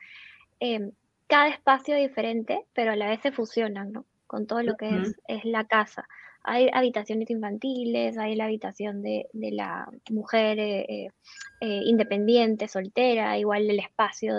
em, 0.61 0.93
cada 1.27 1.49
espacio 1.49 1.97
diferente, 1.97 2.65
pero 2.75 2.93
a 2.93 2.97
la 2.97 3.09
vez 3.09 3.21
se 3.21 3.33
fusionan, 3.33 3.93
¿no? 3.93 4.05
Con 4.27 4.47
todo 4.47 4.63
lo 4.63 4.77
que 4.77 4.89
es, 5.29 5.45
la 5.45 5.65
casa. 5.65 6.07
Hay 6.45 6.69
habitaciones 6.73 7.31
infantiles, 7.31 8.19
hay 8.19 8.35
la 8.35 8.45
habitación 8.45 9.03
de, 9.03 9.29
la 9.33 9.89
mujer 10.11 10.59
eh, 10.59 10.87
eh, 10.89 11.11
eh, 11.61 11.81
independiente, 11.85 12.69
soltera, 12.69 13.39
igual 13.39 13.71
el 13.71 13.79
espacio 13.79 14.37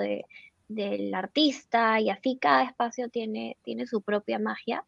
del 0.68 1.14
artista, 1.14 2.00
y 2.00 2.10
así 2.10 2.38
cada 2.40 2.64
espacio 2.64 3.10
tiene, 3.10 3.58
tiene 3.64 3.86
su 3.88 4.02
propia 4.02 4.40
magia. 4.40 4.84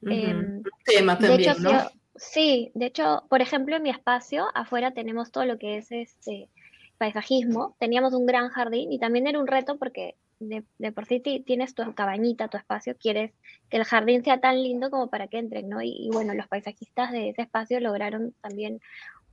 Tema 0.00 1.18
también, 1.18 1.62
¿no? 1.62 1.90
Sí, 2.16 2.70
de 2.74 2.86
hecho, 2.86 3.24
por 3.28 3.42
ejemplo, 3.42 3.76
en 3.76 3.82
mi 3.82 3.90
espacio, 3.90 4.46
afuera 4.54 4.92
tenemos 4.92 5.30
todo 5.30 5.44
lo 5.44 5.58
que 5.58 5.76
es 5.76 5.92
este 5.92 6.48
paisajismo, 6.96 7.76
teníamos 7.78 8.14
un 8.14 8.24
gran 8.26 8.48
jardín 8.48 8.90
y 8.90 8.98
también 8.98 9.26
era 9.26 9.38
un 9.38 9.46
reto 9.46 9.76
porque 9.76 10.14
de, 10.38 10.92
por 10.92 11.06
sí 11.06 11.20
tienes 11.20 11.74
tu 11.74 11.94
cabañita, 11.94 12.48
tu 12.48 12.56
espacio, 12.56 12.96
quieres 12.98 13.32
que 13.70 13.76
el 13.78 13.84
jardín 13.84 14.22
sea 14.22 14.40
tan 14.40 14.62
lindo 14.62 14.90
como 14.90 15.08
para 15.08 15.28
que 15.28 15.38
entren, 15.38 15.68
¿no? 15.68 15.80
Y, 15.82 16.08
bueno, 16.12 16.34
los 16.34 16.46
paisajistas 16.46 17.12
de 17.12 17.30
ese 17.30 17.42
espacio 17.42 17.80
lograron 17.80 18.34
también 18.40 18.80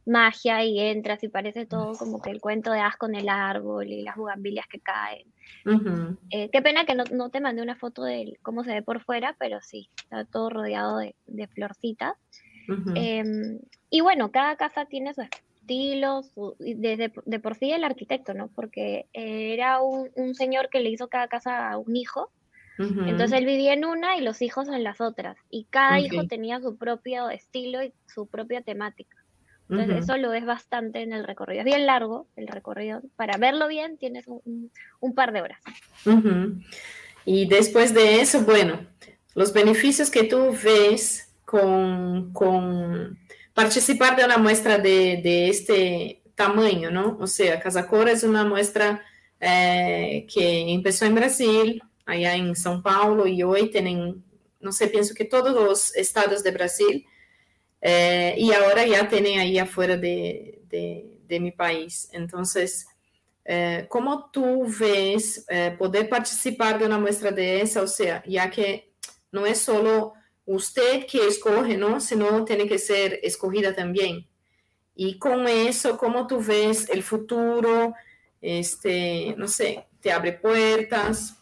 magia 0.05 0.63
y 0.65 0.79
entras 0.79 1.23
y 1.23 1.29
parece 1.29 1.65
todo 1.65 1.97
como 1.97 2.21
que 2.21 2.29
el 2.29 2.41
cuento 2.41 2.71
de 2.71 2.81
As 2.81 2.97
con 2.97 3.15
el 3.15 3.29
árbol 3.29 3.87
y 3.87 4.03
las 4.03 4.17
bugambilias 4.17 4.67
que 4.67 4.79
caen. 4.79 5.27
Eh, 6.29 6.49
qué 6.51 6.61
pena 6.61 6.85
que 6.85 6.95
no, 6.95 7.29
te 7.29 7.39
mandé 7.39 7.61
una 7.61 7.75
foto 7.75 8.03
de 8.03 8.37
cómo 8.41 8.63
se 8.63 8.73
ve 8.73 8.81
por 8.81 9.01
fuera, 9.01 9.35
pero 9.39 9.61
sí, 9.61 9.89
está 9.95 10.25
todo 10.25 10.49
rodeado 10.49 10.97
de, 10.97 11.15
de 11.27 11.47
florcitas. 11.47 12.15
Em, 12.95 13.59
y 13.89 14.01
bueno, 14.01 14.31
cada 14.31 14.55
casa 14.55 14.85
tiene 14.85 15.13
su 15.13 15.21
estilo, 15.63 16.23
desde 16.59 17.11
de, 17.25 17.39
por 17.39 17.55
sí 17.55 17.71
el 17.71 17.83
arquitecto, 17.83 18.33
¿no? 18.33 18.49
Porque 18.49 19.07
era 19.13 19.81
un, 19.81 20.35
señor 20.35 20.69
que 20.69 20.81
le 20.81 20.89
hizo 20.89 21.07
cada 21.07 21.27
casa 21.27 21.71
a 21.71 21.77
un 21.77 21.95
hijo. 21.95 22.29
Entonces 22.79 23.33
él 23.37 23.45
vivía 23.45 23.73
en 23.73 23.85
una 23.85 24.17
y 24.17 24.21
los 24.21 24.41
hijos 24.41 24.67
en 24.67 24.83
las 24.83 24.99
otras. 24.99 25.37
Y 25.49 25.65
cada 25.69 25.99
hijo 25.99 26.25
tenía 26.27 26.59
su 26.59 26.75
propio 26.75 27.29
estilo 27.29 27.83
y 27.83 27.93
su 28.07 28.25
propia 28.25 28.61
temática. 28.61 29.15
Entonces 29.69 30.03
eso 30.03 30.17
lo 30.17 30.31
ves 30.31 30.45
bastante 30.45 31.01
en 31.01 31.13
el 31.13 31.23
recorrido. 31.23 31.59
Es 31.59 31.65
bien 31.65 31.85
largo 31.85 32.27
el 32.35 32.47
recorrido. 32.47 33.01
Para 33.15 33.37
verlo 33.37 33.67
bien 33.67 33.97
tienes 33.97 34.27
un, 34.27 34.71
un 34.99 35.13
par 35.13 35.33
de 35.33 35.41
horas. 35.41 35.61
Y 37.25 37.47
después 37.47 37.93
de 37.93 38.21
eso, 38.21 38.41
bueno, 38.41 38.85
los 39.35 39.53
beneficios 39.53 40.09
que 40.09 40.23
tú 40.23 40.55
ves 40.63 41.31
con, 41.45 43.19
participar 43.53 44.15
de 44.15 44.25
una 44.25 44.37
muestra 44.37 44.77
de, 44.77 45.49
este 45.49 46.21
tamaño, 46.35 46.91
¿no? 46.91 47.17
O 47.19 47.27
sea, 47.27 47.59
Casa 47.59 47.87
Cor 47.87 48.09
es 48.09 48.23
una 48.23 48.43
muestra 48.43 49.03
eh, 49.39 50.25
que 50.33 50.71
empezó 50.71 51.05
en 51.05 51.15
Brasil, 51.15 51.83
allá 52.05 52.35
en 52.35 52.53
São 52.55 52.81
Paulo, 52.81 53.27
y 53.27 53.43
hoy 53.43 53.69
tienen, 53.69 54.23
no 54.59 54.71
sé, 54.71 54.87
pienso 54.87 55.13
que 55.13 55.25
todos 55.25 55.53
los 55.53 55.95
estados 55.95 56.43
de 56.43 56.51
Brasil, 56.51 57.05
eh, 57.81 58.35
y 58.37 58.51
ahora 58.53 58.85
ya 58.85 59.07
tienen 59.07 59.39
ahí 59.39 59.59
afuera 59.59 59.97
de, 59.97 60.59
mi 61.29 61.51
país. 61.51 62.09
Entonces, 62.11 62.85
eh, 63.43 63.87
¿cómo 63.89 64.29
tú 64.31 64.67
ves 64.79 65.47
poder 65.79 66.07
participar 66.07 66.77
de 66.77 66.85
una 66.85 66.99
muestra 66.99 67.31
de 67.31 67.59
esa? 67.61 67.81
O 67.81 67.87
sea, 67.87 68.23
ya 68.27 68.51
que 68.51 68.93
no 69.31 69.47
es 69.47 69.57
solo 69.57 70.13
usted 70.45 71.05
que 71.05 71.27
escoge, 71.27 71.77
¿no? 71.77 71.99
Sino 71.99 72.45
tiene 72.45 72.67
que 72.67 72.79
ser 72.79 73.19
escogida 73.23 73.73
también. 73.75 74.27
Y 74.95 75.17
con 75.17 75.47
eso, 75.47 75.97
¿cómo 75.97 76.27
tú 76.27 76.43
ves 76.43 76.89
el 76.89 77.03
futuro? 77.03 77.93
Este, 78.41 79.33
no 79.37 79.47
sé, 79.47 79.87
te 80.01 80.11
abre 80.11 80.33
puertas. 80.33 81.39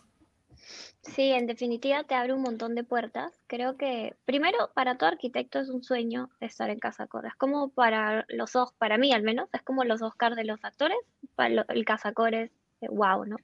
Sí, 1.02 1.32
en 1.32 1.48
definitiva 1.48 2.04
te 2.04 2.14
abre 2.14 2.34
un 2.34 2.44
montón 2.44 2.76
de 2.76 2.84
puertas. 2.84 3.34
Creo 3.48 3.76
que 3.76 4.16
primero 4.26 4.70
para 4.76 4.98
todo 4.98 5.10
arquitecto 5.10 5.60
es 5.60 5.70
un 5.70 5.84
sueño 5.84 6.30
estar 6.40 6.70
en 6.70 6.80
Casa 6.80 7.08
Cor. 7.08 7.26
Es 7.26 7.36
como 7.36 7.70
para 7.70 8.26
los 8.30 8.54
para 8.78 8.98
mí 9.00 9.12
al 9.12 9.24
menos, 9.24 9.50
es 9.52 9.64
como 9.64 9.84
los 9.84 10.02
Oscars 10.04 10.36
de 10.36 10.44
los 10.44 10.64
actores. 10.64 10.98
Para 11.36 11.66
el 11.68 11.86
Casa 11.86 12.14
Cor 12.14 12.36
es 12.36 12.52
wow, 12.82 13.26
¿no? 13.26 13.38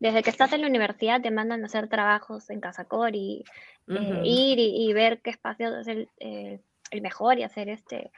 Desde 0.00 0.22
que 0.22 0.30
estás 0.30 0.52
en 0.52 0.60
la 0.60 0.68
universidad 0.68 1.20
te 1.20 1.30
mandan 1.30 1.62
a 1.62 1.66
hacer 1.66 1.88
trabajos 1.88 2.50
en 2.50 2.60
Casacor 2.60 3.14
y 3.14 3.44
eh, 3.88 4.20
ir 4.24 4.58
y, 4.58 4.92
ver 4.92 5.20
qué 5.20 5.30
espacio 5.30 5.76
es 5.80 5.88
el, 5.88 6.08
eh, 6.18 6.60
mejor 7.02 7.38
y 7.38 7.42
hacer 7.42 7.68
este, 7.68 8.10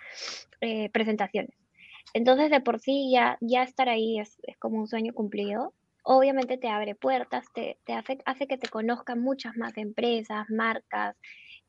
eh, 0.61 0.91
presentaciones. 0.91 1.55
Entonces, 2.13 2.51
de 2.51 2.61
por 2.61 2.81
sí, 2.81 3.11
ya, 3.13 3.39
ya 3.41 3.63
estar 3.63 3.89
ahí 3.89 4.19
es, 4.19 4.37
como 4.59 4.79
un 4.79 4.89
sueño 4.89 5.15
cumplido. 5.15 5.73
Obviamente 6.03 6.57
te 6.57 6.69
abre 6.69 6.95
puertas, 6.95 7.47
te, 7.55 7.79
hace, 7.93 8.19
hace, 8.25 8.47
que 8.47 8.59
te 8.59 8.69
conozcan 8.69 9.21
muchas 9.21 9.57
más 9.57 9.77
empresas, 9.77 10.49
marcas, 10.49 11.17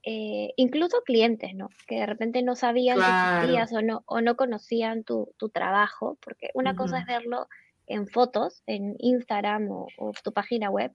incluso 0.03 1.03
clientes, 1.03 1.53
¿no? 1.53 1.69
Que 1.85 1.99
de 1.99 2.05
repente 2.05 2.41
no 2.41 2.55
sabían 2.55 2.97
que 2.97 3.75
o 3.75 3.81
no, 3.81 4.03
o 4.07 4.21
no 4.21 4.35
conocían 4.35 5.03
tu, 5.03 5.33
trabajo, 5.53 6.17
porque 6.21 6.49
una 6.53 6.75
cosa 6.75 6.99
es 6.99 7.05
verlo 7.05 7.47
en 7.87 8.07
fotos, 8.07 8.63
en 8.67 8.95
Instagram 8.99 9.69
o, 9.71 9.87
tu 10.23 10.31
página 10.31 10.69
web, 10.69 10.93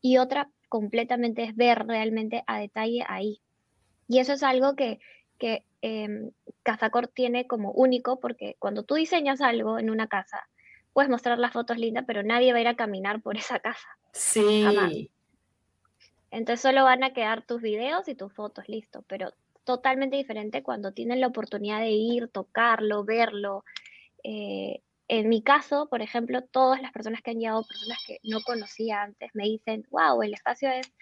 y 0.00 0.18
otra 0.18 0.50
completamente 0.68 1.44
es 1.44 1.56
ver 1.56 1.86
realmente 1.86 2.42
a 2.46 2.58
detalle 2.58 3.04
ahí. 3.08 3.40
Y 4.08 4.18
eso 4.18 4.32
es 4.34 4.42
algo 4.42 4.74
que, 4.74 4.98
que 5.38 5.64
eh, 5.82 6.30
Cazacor 6.62 7.08
tiene 7.08 7.46
como 7.46 7.72
único, 7.72 8.20
porque 8.20 8.56
cuando 8.58 8.82
tú 8.82 8.96
diseñas 8.96 9.40
algo 9.40 9.78
en 9.78 9.90
una 9.90 10.08
casa, 10.08 10.48
puedes 10.92 11.10
mostrar 11.10 11.38
las 11.38 11.52
fotos 11.52 11.76
lindas, 11.76 12.04
pero 12.06 12.22
nadie 12.22 12.52
va 12.52 12.58
a 12.58 12.62
ir 12.62 12.68
a 12.68 12.76
caminar 12.76 13.20
por 13.20 13.36
esa 13.38 13.58
casa. 13.58 13.88
Sí. 14.12 15.10
Entonces 16.30 16.60
solo 16.60 16.84
van 16.84 17.04
a 17.04 17.12
quedar 17.12 17.46
tus 17.46 17.62
videos 17.62 18.08
y 18.08 18.14
tus 18.14 18.32
fotos, 18.32 18.68
listo, 18.68 19.04
pero 19.06 19.32
totalmente 19.64 20.16
diferente 20.16 20.62
cuando 20.62 20.92
tienen 20.92 21.20
la 21.20 21.28
oportunidad 21.28 21.80
de 21.80 21.90
ir, 21.90 22.28
tocarlo, 22.28 23.04
verlo, 23.04 23.64
eh, 24.22 24.82
en 25.08 25.28
mi 25.28 25.42
caso, 25.42 25.88
por 25.90 26.00
ejemplo, 26.00 26.42
todas 26.42 26.80
las 26.80 26.92
personas 26.92 27.20
que 27.22 27.32
han 27.32 27.38
llegado, 27.38 27.64
personas 27.64 27.98
que 28.06 28.18
no 28.22 28.40
conocía 28.42 29.02
antes, 29.02 29.30
me 29.34 29.44
dicen, 29.44 29.86
wow, 29.90 30.22
el 30.22 30.34
espacio 30.34 30.70
es 30.70 30.92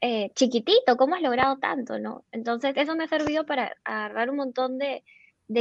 eh, 0.00 0.30
chiquitito, 0.34 0.96
¿cómo 0.96 1.16
has 1.16 1.22
logrado 1.22 1.58
tanto? 1.58 1.98
¿no? 1.98 2.24
Entonces, 2.32 2.76
eso 2.76 2.94
me 2.94 3.04
ha 3.04 3.08
servido 3.08 3.44
para 3.44 3.76
agarrar 3.84 4.30
un 4.30 4.36
montón 4.36 4.78
de, 4.78 5.02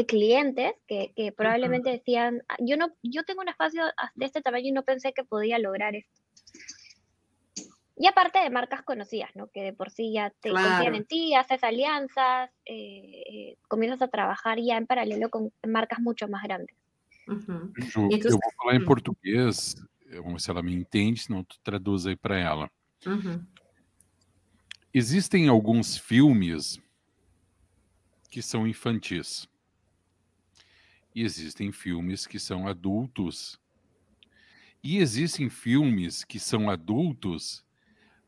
clientes 0.07 0.73
que, 0.87 1.33
probablemente 1.35 1.89
decían, 1.89 2.43
ah, 2.47 2.57
yo, 2.59 2.77
no, 2.77 2.93
yo 3.01 3.23
tengo 3.23 3.41
un 3.41 3.49
espacio 3.49 3.83
de 4.13 4.25
este 4.25 4.41
tamaño 4.41 4.67
y 4.67 4.71
no 4.71 4.83
pensé 4.83 5.13
que 5.13 5.23
podía 5.23 5.57
lograr 5.57 5.95
esto. 5.95 6.21
Y 7.97 8.07
aparte 8.07 8.39
de 8.39 8.49
marcas 8.49 8.83
conocidas, 8.83 9.29
¿no? 9.35 9.47
Que 9.47 9.61
de 9.61 9.73
por 9.73 9.89
sí 9.89 10.13
ya 10.13 10.29
te 10.41 10.51
confían 10.51 10.95
en 10.95 11.05
ti, 11.05 11.35
haces 11.35 11.63
alianzas, 11.63 12.49
eh, 12.65 13.23
eh, 13.29 13.57
comienzas 13.67 14.01
a 14.03 14.07
trabajar 14.07 14.57
ya 14.61 14.77
en 14.77 14.87
paralelo 14.87 15.29
con 15.29 15.51
marcas 15.67 15.99
mucho 15.99 16.29
más 16.29 16.43
grandes. 16.43 16.77
Uhum. 17.29 17.71
Ju, 17.77 18.09
tu... 18.09 18.27
eu 18.27 18.31
vou 18.31 18.51
falar 18.57 18.75
em 18.75 18.81
hum. 18.81 18.85
português, 18.85 19.75
vamos 20.11 20.33
ver 20.33 20.41
se 20.41 20.49
ela 20.49 20.63
me 20.63 20.73
entende, 20.73 21.21
senão 21.21 21.43
tu 21.43 21.59
traduz 21.63 22.07
aí 22.07 22.15
para 22.15 22.37
ela. 22.37 22.69
Uhum. 23.05 23.45
Existem 24.91 25.47
alguns 25.47 25.95
filmes 25.95 26.79
que 28.31 28.41
são 28.41 28.67
infantis. 28.67 29.47
E 31.13 31.23
existem 31.23 31.71
filmes 31.71 32.25
que 32.25 32.39
são 32.39 32.67
adultos. 32.67 33.59
E 34.81 34.97
existem 34.97 35.49
filmes 35.49 36.23
que 36.23 36.39
são 36.39 36.69
adultos, 36.69 37.63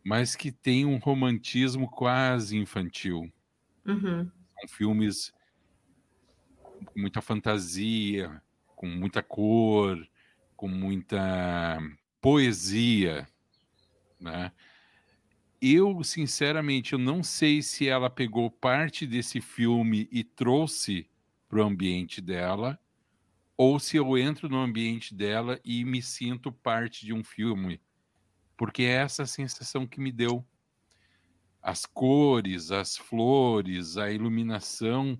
mas 0.04 0.36
que 0.36 0.52
tem 0.52 0.86
um 0.86 0.98
romantismo 0.98 1.90
quase 1.90 2.58
infantil. 2.58 3.32
Uhum. 3.86 4.30
São 4.60 4.68
filmes 4.68 5.34
com 6.86 7.00
muita 7.00 7.22
fantasia, 7.22 8.42
com 8.82 8.88
muita 8.88 9.22
cor, 9.22 10.04
com 10.56 10.68
muita 10.68 11.78
poesia, 12.20 13.28
né? 14.20 14.52
Eu, 15.62 16.04
sinceramente, 16.04 16.94
eu 16.94 16.98
não 16.98 17.22
sei 17.22 17.62
se 17.62 17.88
ela 17.88 18.10
pegou 18.10 18.50
parte 18.50 19.06
desse 19.06 19.40
filme 19.40 20.10
e 20.12 20.24
trouxe 20.24 21.08
para 21.48 21.60
o 21.60 21.64
ambiente 21.64 22.20
dela, 22.20 22.80
ou 23.56 23.80
se 23.80 23.98
eu 23.98 24.18
entro 24.18 24.50
no 24.50 24.58
ambiente 24.58 25.14
dela 25.14 25.60
e 25.64 25.86
me 25.86 26.02
sinto 26.02 26.52
parte 26.52 27.06
de 27.06 27.14
um 27.14 27.24
filme, 27.24 27.80
porque 28.58 28.82
é 28.82 28.94
essa 28.94 29.28
sensação 29.28 29.86
que 29.86 30.02
me 30.02 30.12
deu. 30.12 30.44
As 31.62 31.86
cores, 31.86 32.72
as 32.72 32.98
flores, 32.98 33.96
a 33.98 34.10
iluminação, 34.10 35.20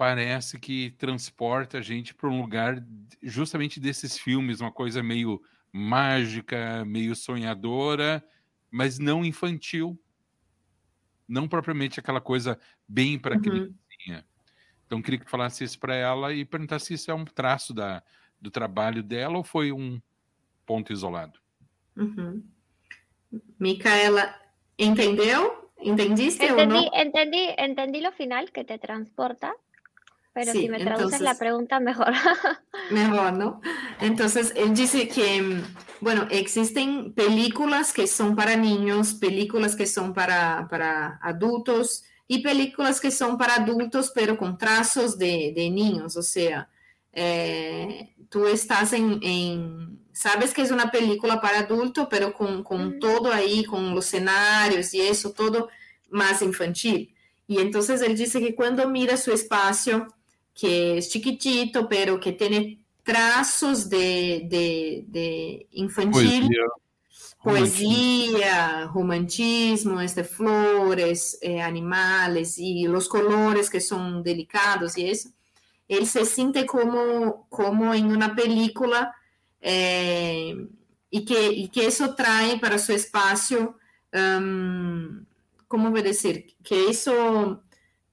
parece 0.00 0.58
que 0.58 0.92
transporta 0.92 1.76
a 1.76 1.82
gente 1.82 2.14
para 2.14 2.26
um 2.26 2.40
lugar 2.40 2.82
justamente 3.22 3.78
desses 3.78 4.16
filmes, 4.16 4.62
uma 4.62 4.72
coisa 4.72 5.02
meio 5.02 5.42
mágica, 5.70 6.82
meio 6.86 7.14
sonhadora, 7.14 8.24
mas 8.70 8.98
não 8.98 9.22
infantil. 9.22 10.02
Não 11.28 11.46
propriamente 11.46 12.00
aquela 12.00 12.18
coisa 12.18 12.58
bem 12.88 13.18
para 13.18 13.34
uhum. 13.34 13.42
criancinha. 13.42 14.26
Então, 14.86 15.02
queria 15.02 15.20
que 15.20 15.30
falasse 15.30 15.64
isso 15.64 15.78
para 15.78 15.94
ela 15.94 16.32
e 16.32 16.46
perguntar 16.46 16.78
se 16.78 16.94
isso 16.94 17.10
é 17.10 17.14
um 17.14 17.26
traço 17.26 17.74
da, 17.74 18.02
do 18.40 18.50
trabalho 18.50 19.02
dela 19.02 19.36
ou 19.36 19.44
foi 19.44 19.70
um 19.70 20.00
ponto 20.64 20.94
isolado. 20.94 21.38
Uhum. 21.94 22.42
Micaela, 23.58 24.34
entendeu? 24.78 25.70
¿Entendiste 25.78 26.46
entendí, 26.46 26.62
o 26.62 26.88
no? 26.88 26.90
Entendí, 26.94 27.54
entendí 27.58 28.00
lo 28.00 28.12
final 28.12 28.46
que 28.50 28.64
te 28.64 28.78
transporta, 28.78 29.54
Pero 30.32 30.52
si 30.52 30.68
me 30.68 30.78
traduces 30.78 31.20
la 31.20 31.34
pregunta, 31.34 31.80
mejor. 31.80 32.12
mejor, 32.90 33.32
¿no? 33.32 33.60
Entonces, 34.00 34.52
él 34.54 34.74
dice 34.74 35.08
que, 35.08 35.62
bueno, 36.00 36.28
existen 36.30 37.12
películas 37.14 37.92
que 37.92 38.06
son 38.06 38.36
para 38.36 38.56
niños, 38.56 39.14
películas 39.14 39.74
que 39.74 39.86
son 39.86 40.14
para, 40.14 40.68
para 40.70 41.18
adultos 41.22 42.04
y 42.28 42.42
películas 42.42 43.00
que 43.00 43.10
son 43.10 43.36
para 43.36 43.56
adultos, 43.56 44.12
pero 44.14 44.38
con 44.38 44.56
trazos 44.56 45.18
de, 45.18 45.52
de 45.54 45.68
niños. 45.68 46.16
O 46.16 46.22
sea, 46.22 46.68
eh, 47.12 48.14
tú 48.28 48.46
estás 48.46 48.92
en, 48.92 49.18
en, 49.22 50.00
sabes 50.12 50.54
que 50.54 50.62
es 50.62 50.70
una 50.70 50.92
película 50.92 51.40
para 51.40 51.60
adulto, 51.60 52.08
pero 52.08 52.32
con, 52.32 52.62
con 52.62 52.96
mm. 52.96 52.98
todo 53.00 53.32
ahí, 53.32 53.64
con 53.64 53.94
los 53.94 54.06
escenarios 54.06 54.94
y 54.94 55.00
eso, 55.00 55.32
todo 55.32 55.68
más 56.08 56.40
infantil. 56.42 57.14
Y 57.48 57.58
entonces 57.58 58.00
él 58.02 58.16
dice 58.16 58.38
que 58.40 58.54
cuando 58.54 58.88
mira 58.88 59.16
su 59.16 59.32
espacio, 59.32 60.14
que 60.54 60.98
es 60.98 61.08
chiquitito, 61.08 61.88
pero 61.88 62.20
que 62.20 62.32
tiene 62.32 62.80
trazos 63.02 63.88
de, 63.88 64.46
de, 64.48 65.04
de 65.08 65.66
infantil, 65.72 66.48
poesía, 66.48 66.64
poesía 67.42 68.90
romantismo, 68.92 70.00
este, 70.00 70.24
flores, 70.24 71.38
eh, 71.40 71.60
animales 71.60 72.58
y 72.58 72.86
los 72.86 73.08
colores 73.08 73.70
que 73.70 73.80
son 73.80 74.22
delicados 74.22 74.96
y 74.98 75.08
eso. 75.08 75.30
Él 75.88 76.06
se 76.06 76.24
siente 76.24 76.66
como, 76.66 77.46
como 77.48 77.92
en 77.94 78.06
una 78.06 78.34
película 78.36 79.12
eh, 79.60 80.54
y, 81.10 81.24
que, 81.24 81.50
y 81.50 81.68
que 81.68 81.86
eso 81.86 82.14
trae 82.14 82.58
para 82.60 82.78
su 82.78 82.92
espacio, 82.92 83.76
um, 84.12 85.24
¿cómo 85.66 85.90
voy 85.90 86.00
a 86.00 86.04
decir? 86.04 86.54
Que 86.62 86.88
eso 86.88 87.64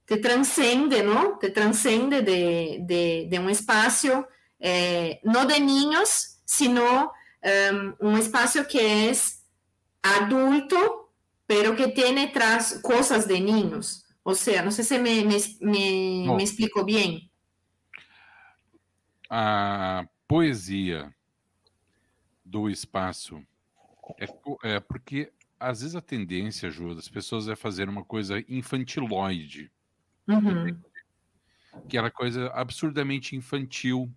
te 0.08 0.18
transcende, 0.18 1.04
¿no? 1.04 1.38
Te 1.38 1.50
transcende 1.50 2.22
de, 2.22 2.80
de, 2.82 3.28
de 3.30 3.40
un 3.40 3.50
espacio, 3.50 4.30
eh, 4.58 5.20
no 5.24 5.46
de 5.46 5.60
niños, 5.60 6.40
sino 6.46 7.12
um, 7.44 7.94
un 8.00 8.18
espacio 8.18 8.66
que 8.66 9.10
es 9.10 9.44
adulto, 10.02 11.12
pero 11.46 11.76
que 11.76 11.90
tiene 11.90 12.30
tras 12.30 12.80
cosas 12.82 13.28
de 13.28 13.42
niños. 13.42 14.06
O 14.24 14.34
sea, 14.34 14.64
no 14.64 14.72
sé 14.72 14.86
si 14.86 14.98
me, 14.98 15.26
me, 15.26 15.38
me, 15.60 16.34
me 16.36 16.44
explico 16.44 16.86
bien. 16.86 17.30
A 19.30 20.08
poesia 20.26 21.14
do 22.46 22.70
espaço 22.70 23.46
é, 24.18 24.26
é 24.76 24.80
porque 24.80 25.34
às 25.60 25.82
vezes 25.82 25.98
a 25.98 26.02
tendência, 26.02 26.70
Ju, 26.70 26.96
das 26.96 27.10
pessoas 27.10 27.50
é 27.50 27.58
fazer 27.58 27.90
uma 27.90 28.06
coisa 28.06 28.42
infantiloide. 28.48 29.70
Uhum. 30.28 30.80
Aquela 31.74 32.12
coisa 32.12 32.48
absurdamente 32.50 33.36
infantil. 33.36 34.12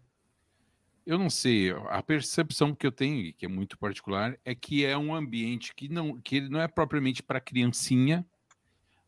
Eu 1.07 1.19
não 1.19 1.31
sei, 1.31 1.71
a 1.89 2.03
percepção 2.03 2.75
que 2.75 2.87
eu 2.87 2.93
tenho, 2.93 3.33
que 3.35 3.45
é 3.45 3.49
muito 3.49 3.79
particular, 3.79 4.39
é 4.45 4.55
que 4.55 4.85
é 4.85 4.97
um 4.97 5.15
ambiente 5.15 5.75
que 5.75 5.89
não, 5.89 6.21
que 6.21 6.41
não 6.41 6.61
é 6.61 6.69
propriamente 6.69 7.23
para 7.23 7.41
criancinha, 7.41 8.27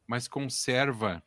mas 0.06 0.26
conserva 0.26 1.22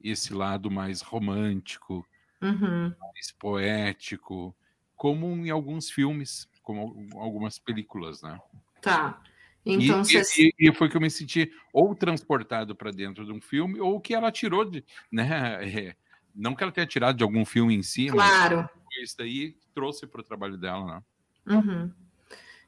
esse 0.00 0.32
lado 0.32 0.70
mais 0.70 1.00
romântico, 1.00 2.06
uhum. 2.40 2.94
mais 3.00 3.32
poético, 3.32 4.54
como 4.94 5.26
em 5.26 5.50
alguns 5.50 5.90
filmes, 5.90 6.48
como 6.62 7.08
algumas 7.14 7.58
películas, 7.58 8.22
né? 8.22 8.38
Tá. 8.80 9.20
Então, 9.66 10.02
e, 10.02 10.42
e, 10.42 10.68
e, 10.68 10.74
foi 10.74 10.90
que 10.90 10.96
eu 10.96 11.00
me 11.00 11.10
senti 11.10 11.50
ou 11.72 11.94
transportado 11.94 12.76
para 12.76 12.90
dentro 12.90 13.24
de 13.24 13.32
um 13.32 13.40
filme, 13.40 13.80
ou 13.80 13.98
que 13.98 14.14
ela 14.14 14.30
tirou 14.30 14.64
de. 14.64 14.84
Né, 15.10 15.58
é, 15.62 15.96
não 16.34 16.54
que 16.54 16.62
ela 16.62 16.72
tenha 16.72 16.86
tirado 16.86 17.16
de 17.16 17.22
algum 17.22 17.44
filme 17.44 17.74
em 17.74 17.82
si, 17.82 18.08
claro. 18.08 18.68
mas 18.86 19.04
isso 19.04 19.16
daí 19.16 19.56
trouxe 19.74 20.06
para 20.06 20.20
o 20.20 20.24
trabalho 20.24 20.58
dela. 20.58 21.02
Né? 21.46 21.56
Uhum. 21.56 21.90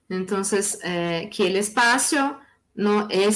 Então, 0.09 0.41
eh, 0.83 1.27
que 1.27 1.43
o 1.43 1.59
espaço 1.59 2.17
não 2.75 3.03
é, 3.03 3.29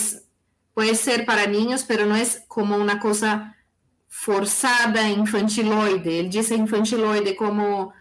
pode 0.74 0.94
ser 0.94 1.26
para 1.26 1.46
niños, 1.46 1.84
mas 1.88 1.98
não 1.98 2.14
é 2.14 2.24
como 2.48 2.76
uma 2.76 2.98
coisa 2.98 3.52
forçada, 4.08 5.02
infantiloide. 5.02 6.08
Ele 6.08 6.28
diz 6.28 6.50
infantiloide 6.50 7.34
como 7.34 7.92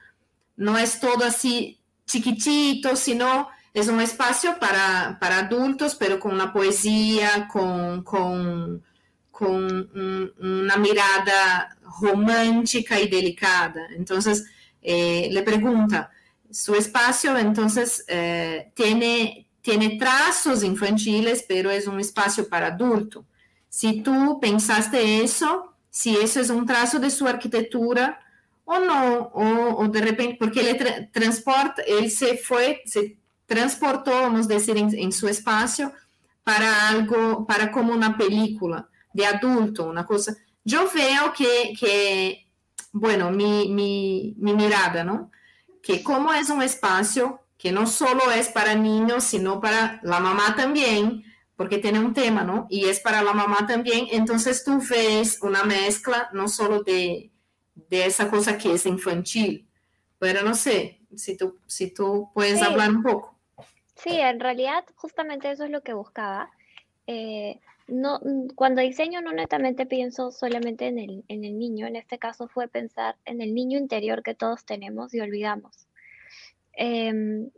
não 0.55 0.77
é 0.77 0.85
todo 0.87 1.23
assim 1.23 1.77
chiquitito, 2.05 2.95
sino 2.95 3.47
es 3.73 3.87
un 3.87 4.01
espacio 4.01 4.57
para, 4.59 5.17
para 5.19 5.39
adultos, 5.39 5.95
pero 5.95 6.19
con 6.19 6.33
una 6.33 6.51
poesía, 6.51 7.47
con, 7.51 8.03
con, 8.03 8.83
con 9.31 9.55
un, 9.55 10.33
una 10.39 10.75
mirada 10.77 11.77
romántica 12.01 12.99
y 12.99 13.07
delicada. 13.07 13.87
Entonces, 13.95 14.45
eh, 14.81 15.29
le 15.31 15.43
pregunta, 15.43 16.09
su 16.51 16.73
espacio 16.75 17.37
entonces 17.37 18.03
eh, 18.07 18.71
tiene, 18.73 19.47
tiene 19.61 19.97
trazos 19.97 20.63
infantiles, 20.63 21.45
pero 21.47 21.69
es 21.69 21.87
un 21.87 21.99
espacio 21.99 22.47
para 22.49 22.67
adulto. 22.67 23.25
Si 23.69 24.01
tú 24.01 24.39
pensaste 24.41 25.23
eso, 25.23 25.75
si 25.91 26.17
eso 26.17 26.39
es 26.39 26.49
un 26.49 26.65
trazo 26.65 26.99
de 26.99 27.11
su 27.11 27.27
arquitectura 27.27 28.19
o 28.65 28.79
no, 28.79 29.31
o, 29.33 29.83
o 29.83 29.87
de 29.87 30.01
repente, 30.01 30.37
porque 30.39 30.73
tra 30.75 31.09
transporta, 31.11 31.81
él 31.83 32.09
se 32.09 32.37
fue, 32.37 32.81
se 32.85 33.18
transportou, 33.49 34.13
vamos 34.13 34.47
dizer, 34.47 34.77
em, 34.77 34.87
em 34.95 35.11
seu 35.11 35.27
espaço 35.27 35.91
para 36.43 36.89
algo, 36.89 37.45
para 37.45 37.67
como 37.67 37.91
uma 37.91 38.13
película 38.13 38.87
de 39.13 39.25
adulto, 39.25 39.83
uma 39.83 40.03
coisa. 40.03 40.37
Eu 40.65 40.87
vejo 40.87 41.31
que, 41.33 41.73
que 41.73 42.45
bueno, 42.93 43.31
mi, 43.31 43.67
mi, 43.69 44.35
mi 44.37 44.53
mirada, 44.53 45.03
¿no? 45.03 45.31
Que 45.81 46.03
como 46.03 46.31
é 46.31 46.41
um 46.41 46.61
espaço 46.61 47.39
que 47.57 47.71
não 47.71 47.87
só 47.87 48.05
é 48.31 48.43
para 48.43 48.75
niños, 48.75 49.23
sino 49.23 49.59
para 49.59 49.99
a 50.03 50.19
mamá 50.19 50.51
também, 50.53 51.23
porque 51.57 51.79
tem 51.79 51.97
um 51.97 52.13
tema, 52.13 52.43
¿no? 52.43 52.67
E 52.69 52.85
é 52.85 52.93
para 52.99 53.19
a 53.19 53.33
mamá 53.33 53.63
também, 53.63 54.07
então 54.15 54.37
tu 54.63 54.79
ves 54.79 55.39
uma 55.41 55.65
mescla 55.65 56.29
não 56.33 56.47
só 56.47 56.81
de, 56.83 57.31
de 57.89 57.97
essa 57.97 58.27
coisa 58.27 58.53
que 58.53 58.69
é 58.69 58.89
infantil, 58.89 59.65
mas 60.21 60.43
não 60.43 60.53
sei 60.53 60.99
se 61.15 61.35
tu, 61.35 61.57
se 61.67 61.87
tu 61.87 62.29
puedes 62.33 62.59
falar 62.59 62.89
um 62.89 63.01
pouco. 63.01 63.28
Sí, 64.03 64.11
en 64.11 64.39
realidad 64.39 64.85
justamente 64.95 65.51
eso 65.51 65.65
es 65.65 65.71
lo 65.71 65.81
que 65.81 65.93
buscaba. 65.93 66.51
Eh, 67.07 67.59
no, 67.87 68.19
cuando 68.55 68.81
diseño 68.81 69.21
no 69.21 69.33
netamente 69.33 69.85
pienso 69.85 70.31
solamente 70.31 70.87
en 70.87 70.99
el, 70.99 71.23
en 71.27 71.43
el 71.43 71.57
niño, 71.57 71.87
en 71.87 71.95
este 71.95 72.17
caso 72.17 72.47
fue 72.47 72.67
pensar 72.67 73.15
en 73.25 73.41
el 73.41 73.53
niño 73.53 73.77
interior 73.77 74.23
que 74.23 74.35
todos 74.35 74.65
tenemos 74.65 75.13
y 75.13 75.19
olvidamos. 75.19 75.87
Em, 76.73 77.49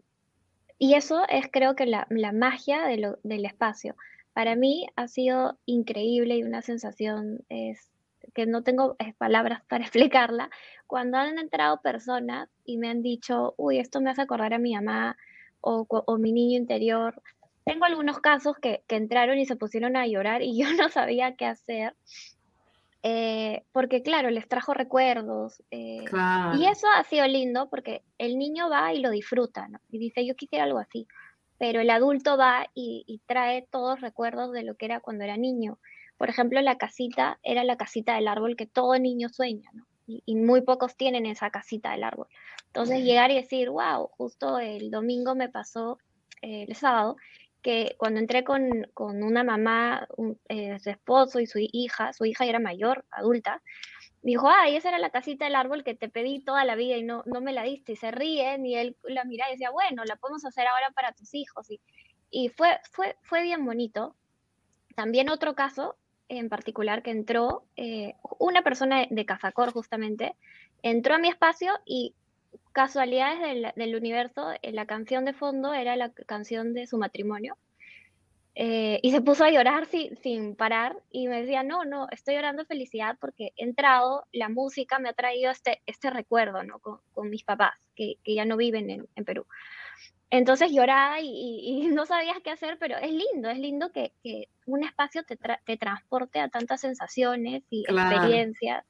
y 0.79 0.95
eso 0.95 1.23
es 1.29 1.47
creo 1.51 1.75
que 1.75 1.85
la, 1.85 2.07
magia 2.33 2.85
del 2.87 3.45
espacio. 3.45 3.95
Para 4.33 4.55
mí 4.55 4.87
ha 4.95 5.07
sido 5.07 5.59
increíble 5.65 6.37
y 6.37 6.43
una 6.43 6.61
sensación 6.61 7.41
es 7.49 7.91
que 8.33 8.45
no 8.45 8.63
tengo 8.63 8.95
palabras 9.17 9.61
para 9.67 9.83
explicarla. 9.85 10.49
Cuando 10.87 11.17
han 11.17 11.37
entrado 11.37 11.81
personas 11.81 12.49
y 12.65 12.77
me 12.77 12.89
han 12.89 13.03
dicho, 13.03 13.53
uy, 13.57 13.79
esto 13.79 14.01
me 14.01 14.09
hace 14.09 14.21
acordar 14.21 14.53
a 14.53 14.59
mi 14.59 14.73
mamá, 14.73 15.17
o, 15.61 16.17
mi 16.17 16.31
niño 16.31 16.57
interior, 16.57 17.21
tengo 17.63 17.85
algunos 17.85 18.19
casos 18.19 18.55
que, 18.57 18.83
que, 18.87 18.95
entraron 18.95 19.37
y 19.37 19.45
se 19.45 19.55
pusieron 19.55 19.95
a 19.95 20.07
llorar 20.07 20.41
y 20.41 20.57
yo 20.57 20.65
no 20.77 20.89
sabía 20.89 21.35
qué 21.35 21.45
hacer. 21.45 21.95
Eh, 23.03 23.63
porque 23.71 24.03
claro, 24.03 24.29
les 24.29 24.47
trajo 24.47 24.73
recuerdos. 24.73 25.61
Eh, 25.71 26.05
y 26.57 26.65
eso 26.65 26.87
ha 26.95 27.03
sido 27.03 27.25
lindo 27.27 27.69
porque 27.69 28.03
el 28.17 28.37
niño 28.37 28.69
va 28.69 28.93
y 28.93 28.99
lo 28.99 29.09
disfruta, 29.09 29.67
¿no? 29.67 29.79
Y 29.89 29.97
dice, 29.97 30.25
yo 30.25 30.35
quisiera 30.35 30.65
algo 30.65 30.79
así. 30.79 31.07
Pero 31.57 31.81
el 31.81 31.89
adulto 31.89 32.37
va 32.37 32.67
y, 32.73 33.03
y 33.07 33.19
trae 33.25 33.67
todos 33.71 34.01
recuerdos 34.01 34.51
de 34.51 34.63
lo 34.63 34.75
que 34.75 34.85
era 34.85 34.99
cuando 34.99 35.23
era 35.23 35.37
niño. 35.37 35.79
Por 36.17 36.29
ejemplo, 36.29 36.61
la 36.61 36.77
casita 36.77 37.39
era 37.43 37.63
la 37.63 37.77
casita 37.77 38.15
del 38.15 38.27
árbol 38.27 38.55
que 38.55 38.67
todo 38.67 38.97
niño 38.99 39.29
sueña, 39.29 39.69
¿no? 39.73 39.85
Y, 40.25 40.35
muy 40.35 40.61
pocos 40.61 40.95
tienen 40.95 41.25
esa 41.25 41.49
casita 41.49 41.91
del 41.91 42.03
árbol. 42.03 42.27
Entonces 42.67 43.03
llegar 43.03 43.31
y 43.31 43.35
decir, 43.35 43.69
wow, 43.69 44.07
justo 44.17 44.59
el 44.59 44.91
domingo 44.91 45.35
me 45.35 45.49
pasó, 45.49 45.97
eh, 46.41 46.65
el 46.67 46.75
sábado, 46.75 47.17
que 47.61 47.95
cuando 47.97 48.19
entré 48.19 48.43
con, 48.43 48.87
con 48.93 49.23
una 49.23 49.43
mamá, 49.43 50.07
eh, 50.49 50.79
su 50.79 50.89
esposo 50.89 51.39
y 51.39 51.47
su 51.47 51.59
hija, 51.59 52.13
su 52.13 52.25
hija 52.25 52.45
era 52.45 52.59
mayor, 52.59 53.05
adulta, 53.11 53.61
dijo, 54.21 54.49
ay, 54.49 54.75
esa 54.75 54.89
era 54.89 54.99
la 54.99 55.09
casita 55.09 55.45
del 55.45 55.55
árbol 55.55 55.83
que 55.83 55.95
te 55.95 56.09
pedí 56.09 56.43
toda 56.43 56.63
la 56.65 56.75
vida 56.75 56.97
y 56.97 57.03
no, 57.03 57.23
no 57.25 57.41
me 57.41 57.53
la 57.53 57.63
diste. 57.63 57.93
Y 57.93 57.95
se 57.95 58.11
ríen 58.11 58.65
y 58.65 58.75
él 58.75 58.97
la 59.03 59.23
mira 59.25 59.47
y 59.49 59.53
decía, 59.53 59.71
bueno, 59.71 60.03
la 60.05 60.15
podemos 60.15 60.45
hacer 60.45 60.67
ahora 60.67 60.91
para 60.91 61.13
tus 61.13 61.33
hijos. 61.33 61.69
Y, 61.69 61.79
y 62.29 62.49
fue, 62.49 62.79
fue, 62.91 63.15
fue 63.21 63.43
bien 63.43 63.65
bonito. 63.65 64.15
También 64.95 65.29
otro 65.29 65.55
caso 65.55 65.95
en 66.37 66.47
particular 66.47 67.03
que 67.03 67.11
entró, 67.11 67.65
eh, 67.75 68.15
una 68.39 68.61
persona 68.61 69.05
de 69.09 69.25
Cazacor 69.25 69.71
justamente, 69.73 70.33
entró 70.81 71.15
a 71.15 71.17
mi 71.17 71.27
espacio 71.27 71.73
y 71.85 72.15
casualidades 72.71 73.73
del, 73.75 73.95
universo, 73.95 74.51
eh, 74.61 74.71
la 74.71 74.85
canción 74.85 75.25
de 75.25 75.33
fondo 75.33 75.73
era 75.73 75.97
la 75.97 76.11
canción 76.11 76.73
de 76.73 76.87
su 76.87 76.97
matrimonio. 76.97 77.57
Eh, 78.55 78.99
y 79.01 79.11
se 79.11 79.21
puso 79.21 79.43
a 79.43 79.49
llorar 79.49 79.87
sin, 79.87 80.55
parar 80.55 80.97
y 81.09 81.27
me 81.27 81.41
decía, 81.41 81.63
no, 81.63 81.83
no, 81.85 82.07
estoy 82.11 82.35
llorando 82.35 82.65
felicidad 82.65 83.17
porque 83.19 83.51
he 83.57 83.63
entrado, 83.63 84.25
la 84.31 84.49
música 84.49 84.99
me 84.99 85.09
ha 85.09 85.13
traído 85.13 85.51
este, 85.51 85.81
este 85.85 86.09
recuerdo 86.09 86.63
¿no? 86.63 86.79
con, 86.79 87.29
mis 87.29 87.43
papás 87.43 87.75
que, 87.95 88.15
que, 88.23 88.35
ya 88.35 88.45
no 88.45 88.57
viven 88.57 88.89
en, 88.89 89.07
en 89.15 89.25
Perú. 89.25 89.45
Entonces 90.31 90.71
lloraba 90.71 91.19
y, 91.21 91.87
no 91.93 92.05
sabías 92.05 92.37
qué 92.43 92.51
hacer, 92.51 92.77
pero 92.79 92.97
es 92.97 93.11
lindo, 93.11 93.49
es 93.49 93.59
lindo 93.59 93.91
que, 93.91 94.13
un 94.65 94.83
espacio 94.83 95.23
te, 95.23 95.37
te, 95.37 95.77
transporte 95.77 96.39
a 96.39 96.47
tantas 96.47 96.81
sensaciones 96.81 97.63
y 97.69 97.83
experiencias. 97.83 98.85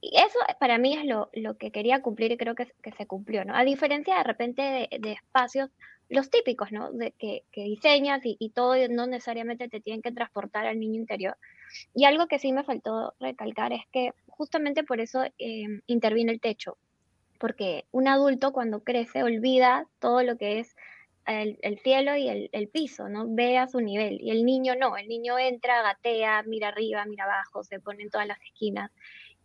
Y 0.00 0.16
eso 0.16 0.38
para 0.60 0.78
mí 0.78 0.96
es 0.96 1.04
lo, 1.06 1.56
que 1.58 1.72
quería 1.72 2.02
cumplir 2.02 2.30
y 2.30 2.36
creo 2.36 2.54
que, 2.54 2.68
se 2.96 3.06
cumplió, 3.06 3.44
¿no? 3.44 3.56
A 3.56 3.64
diferencia 3.64 4.16
de 4.16 4.22
repente 4.22 4.62
de, 4.62 5.12
espacios, 5.12 5.70
los 6.08 6.30
típicos, 6.30 6.70
¿no? 6.70 6.92
De 6.92 7.12
que, 7.12 7.42
diseñas 7.52 8.20
y, 8.22 8.50
todo 8.50 8.76
no 8.88 9.06
necesariamente 9.06 9.68
te 9.68 9.80
tienen 9.80 10.02
que 10.02 10.12
transportar 10.12 10.66
al 10.66 10.78
niño 10.78 11.00
interior. 11.00 11.36
Y 11.94 12.04
algo 12.04 12.28
que 12.28 12.38
sí 12.38 12.52
me 12.52 12.62
faltó 12.62 13.14
recalcar 13.18 13.72
es 13.72 13.82
que 13.90 14.12
justamente 14.28 14.84
por 14.84 15.00
eso 15.00 15.24
eh, 15.24 15.80
interviene 15.86 16.32
el 16.32 16.40
techo, 16.40 16.76
porque 17.38 17.86
un 17.90 18.08
adulto 18.08 18.52
cuando 18.52 18.82
crece 18.82 19.22
olvida 19.22 19.86
todo 19.98 20.22
lo 20.22 20.36
que 20.36 20.60
es 20.60 20.76
el, 21.26 21.78
cielo 21.82 22.16
y 22.16 22.48
el, 22.52 22.68
piso, 22.68 23.08
¿no? 23.08 23.26
Ve 23.28 23.58
a 23.58 23.66
su 23.66 23.80
nivel. 23.80 24.20
Y 24.20 24.30
el 24.30 24.44
niño 24.44 24.74
no, 24.76 24.96
el 24.96 25.08
niño 25.08 25.38
entra, 25.38 25.82
gatea, 25.82 26.42
mira 26.44 26.68
arriba, 26.68 27.04
mira 27.06 27.24
abajo, 27.24 27.64
se 27.64 27.80
pone 27.80 28.02
en 28.02 28.10
todas 28.10 28.26
las 28.26 28.40
esquinas. 28.42 28.90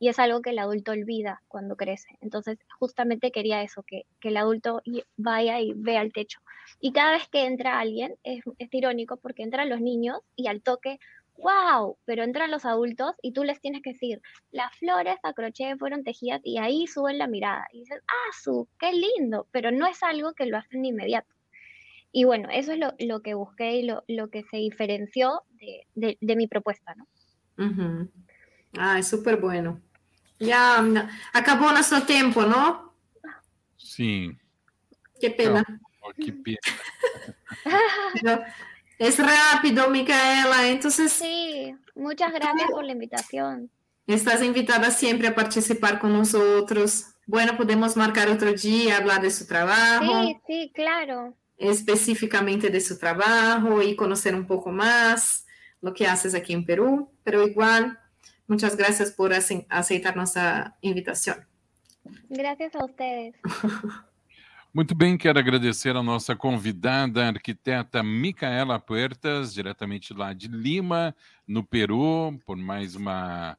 Y 0.01 0.07
es 0.07 0.19
algo 0.19 0.41
que 0.41 0.51
el 0.51 0.59
adulto 0.59 0.91
olvida 0.91 1.41
cuando 1.47 1.75
crece. 1.75 2.17
Entonces, 2.21 2.57
justamente 2.79 3.31
quería 3.31 3.61
eso, 3.63 3.83
que, 3.83 4.05
el 4.21 4.37
adulto 4.37 4.81
vaya 5.17 5.59
y 5.59 5.73
vea 5.75 6.01
el 6.01 6.13
techo. 6.13 6.39
Y 6.79 6.93
cada 6.93 7.13
vez 7.13 7.27
que 7.27 7.45
entra 7.45 7.79
alguien, 7.79 8.15
es, 8.23 8.43
es 8.57 8.73
irónico 8.73 9.17
porque 9.17 9.43
entran 9.43 9.69
los 9.69 9.81
niños 9.81 10.19
y 10.35 10.47
al 10.47 10.61
toque, 10.61 10.99
wow, 11.41 11.97
pero 12.05 12.23
entran 12.23 12.51
los 12.51 12.65
adultos 12.65 13.13
y 13.21 13.33
tú 13.33 13.43
les 13.43 13.59
tienes 13.61 13.81
que 13.81 13.93
decir, 13.93 14.21
las 14.51 14.75
flores 14.77 15.17
a 15.23 15.33
crochet 15.33 15.77
fueron 15.77 16.03
tejidas 16.03 16.41
y 16.43 16.57
ahí 16.57 16.87
suben 16.87 17.17
la 17.17 17.27
mirada 17.27 17.67
y 17.71 17.79
dices, 17.79 18.01
ah, 18.07 18.31
su, 18.41 18.67
qué 18.79 18.91
lindo, 18.93 19.47
pero 19.51 19.71
no 19.71 19.87
es 19.87 20.03
algo 20.03 20.33
que 20.33 20.45
lo 20.45 20.57
hacen 20.57 20.81
de 20.81 20.89
inmediato. 20.89 21.33
Y 22.11 22.23
bueno, 22.23 22.49
eso 22.51 22.73
es 22.73 22.79
lo, 22.99 23.21
que 23.21 23.35
busqué 23.35 23.77
y 23.77 23.83
lo, 23.83 24.29
que 24.29 24.43
se 24.43 24.57
diferenció 24.57 25.43
de, 25.93 26.17
mi 26.35 26.47
propuesta, 26.47 26.95
¿no? 26.95 27.07
Ah, 28.77 28.97
es 28.97 29.07
súper 29.07 29.37
bueno. 29.37 29.79
Ya 30.39 30.83
acabó 31.33 31.71
nuestro 31.71 32.01
tiempo, 32.03 32.43
¿no? 32.43 32.95
Sí. 33.77 34.31
Qué 35.19 35.29
pena. 35.29 35.63
qué 36.17 36.33
pena. 38.23 38.45
Es 38.99 39.17
rápido, 39.17 39.89
Micaela. 39.89 40.67
Entonces. 40.67 41.13
Sí, 41.13 41.73
muchas 41.95 42.33
gracias 42.33 42.69
por 42.69 42.83
la 42.83 42.91
invitación. 42.91 43.71
Estás 44.05 44.43
invitada 44.43 44.91
siempre 44.91 45.29
a 45.29 45.35
participar 45.35 45.99
con 45.99 46.11
nosotros. 46.11 47.05
Bueno, 47.25 47.55
podemos 47.55 47.95
marcar 47.95 48.27
otro 48.27 48.51
día, 48.51 48.97
hablar 48.97 49.21
de 49.21 49.31
su 49.31 49.47
trabajo. 49.47 50.23
Sí, 50.23 50.37
sí, 50.45 50.71
claro. 50.75 51.33
Específicamente 51.57 52.69
de 52.69 52.81
su 52.81 52.99
trabajo 52.99 53.81
y 53.81 53.95
conocer 53.95 54.35
un 54.35 54.45
poco 54.45 54.71
más 54.71 55.45
lo 55.79 55.93
que 55.93 56.05
haces 56.05 56.35
aquí 56.35 56.51
en 56.51 56.65
Perú. 56.65 57.09
Pero 57.23 57.47
igual, 57.47 57.99
muchas 58.47 58.75
gracias 58.75 59.11
por 59.11 59.31
aceitar 59.33 60.17
nuestra 60.17 60.75
invitación. 60.81 61.47
Gracias 62.27 62.75
a 62.75 62.83
ustedes. 62.83 63.35
Muito 64.71 64.93
bem, 64.93 65.17
quero 65.17 65.39
agradecer 65.39 65.95
a 65.95 66.03
nossa 66.03 66.35
convidada, 66.35 67.25
a 67.25 67.29
arquiteta 67.29 68.03
Micaela 68.03 68.79
Puertas, 68.79 69.51
diretamente 69.51 70.13
lá 70.13 70.31
de 70.31 70.47
Lima, 70.47 71.15
no 71.47 71.63
Peru, 71.63 72.39
por 72.45 72.55
mais 72.55 72.95
uma. 72.95 73.57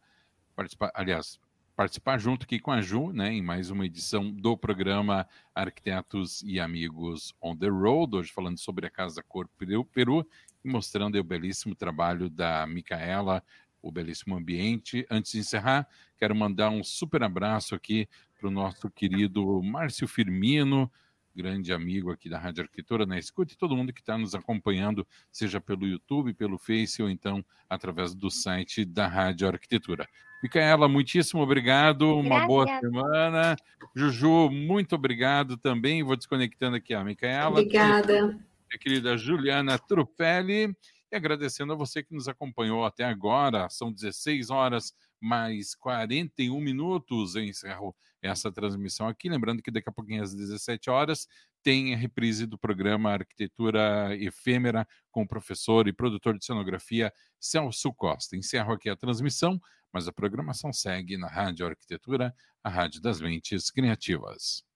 Participar, 0.55 0.92
aliás, 0.94 1.40
participar 1.75 2.16
junto 2.16 2.44
aqui 2.44 2.61
com 2.61 2.70
a 2.70 2.81
Ju, 2.81 3.12
né, 3.12 3.33
em 3.33 3.42
mais 3.42 3.70
uma 3.70 3.87
edição 3.87 4.31
do 4.31 4.57
programa 4.57 5.27
Arquitetos 5.53 6.44
e 6.44 6.61
Amigos 6.61 7.35
on 7.42 7.57
the 7.57 7.68
Road, 7.68 8.16
hoje 8.18 8.31
falando 8.31 8.59
sobre 8.59 8.87
a 8.87 8.90
Casa 8.90 9.20
Cor 9.20 9.49
Peru, 9.59 9.85
Peru 9.85 10.25
e 10.64 10.68
mostrando 10.70 11.18
o 11.18 11.25
belíssimo 11.25 11.75
trabalho 11.75 12.31
da 12.31 12.64
Micaela, 12.68 13.42
o 13.83 13.90
belíssimo 13.90 14.37
ambiente. 14.37 15.07
Antes 15.11 15.33
de 15.33 15.38
encerrar, 15.38 15.88
quero 16.19 16.35
mandar 16.35 16.71
um 16.71 16.83
super 16.83 17.23
abraço 17.23 17.75
aqui 17.75 18.09
para 18.38 18.49
o 18.49 18.51
nosso 18.51 18.90
querido 18.90 19.62
Márcio 19.62 20.09
Firmino, 20.09 20.90
grande 21.35 21.73
amigo 21.73 22.11
aqui 22.11 22.29
da 22.29 22.38
Rádio 22.38 22.62
Arquitetura 22.62 23.07
na 23.07 23.19
Escuta, 23.19 23.53
e 23.53 23.57
todo 23.57 23.77
mundo 23.77 23.93
que 23.93 24.01
está 24.01 24.16
nos 24.16 24.35
acompanhando, 24.35 25.07
seja 25.31 25.61
pelo 25.61 25.87
YouTube, 25.87 26.35
pelo 26.35 26.59
Face 26.59 27.03
ou 27.03 27.11
então 27.11 27.45
através 27.69 28.14
do 28.14 28.31
site 28.31 28.85
da 28.85 29.07
Rádio 29.07 29.47
Arquitetura. 29.49 30.09
Micaela, 30.43 30.88
muitíssimo 30.88 31.43
obrigado, 31.43 32.19
uma 32.19 32.47
boa 32.47 32.66
semana. 32.81 33.57
Juju, 33.95 34.49
muito 34.51 34.95
obrigado 34.95 35.59
também. 35.59 36.03
Vou 36.03 36.16
desconectando 36.16 36.77
aqui 36.77 36.95
a 36.95 37.05
Micaela. 37.05 37.61
Obrigada. 37.61 38.23
Minha 38.23 38.79
querida 38.81 39.19
Juliana 39.19 39.79
Trufelli. 39.79 40.75
E 41.12 41.16
agradecendo 41.16 41.73
a 41.73 41.77
você 41.77 42.03
que 42.03 42.14
nos 42.14 42.29
acompanhou 42.29 42.85
até 42.85 43.05
agora. 43.05 43.68
São 43.68 43.92
16 43.92 44.51
horas 44.51 44.92
mais 45.20 45.75
41 45.75 46.61
minutos. 46.61 47.35
Eu 47.35 47.42
encerro 47.42 47.94
essa 48.23 48.53
transmissão 48.53 49.09
aqui. 49.09 49.29
Lembrando 49.29 49.62
que 49.62 49.70
daqui 49.70 49.88
a 49.88 49.92
pouquinho, 49.92 50.23
às 50.23 50.35
17 50.35 50.88
horas, 50.88 51.27
tem 51.62 51.94
a 51.94 51.96
reprise 51.96 52.46
do 52.46 52.59
programa 52.59 53.12
Arquitetura 53.12 54.16
Efêmera 54.16 54.87
com 55.11 55.23
o 55.23 55.29
professor 55.29 55.88
e 55.88 55.92
produtor 55.92 56.38
de 56.38 56.44
cenografia 56.44 57.12
Celso 57.38 57.92
Costa. 57.92 58.37
Encerro 58.37 58.73
aqui 58.73 58.88
a 58.88 58.96
transmissão, 58.96 59.61
mas 59.92 60.07
a 60.09 60.12
programação 60.12 60.73
segue 60.73 61.16
na 61.16 61.29
Rádio 61.29 61.66
Arquitetura, 61.66 62.35
a 62.62 62.70
Rádio 62.70 63.01
das 63.01 63.20
Mentes 63.20 63.70
Criativas. 63.70 64.64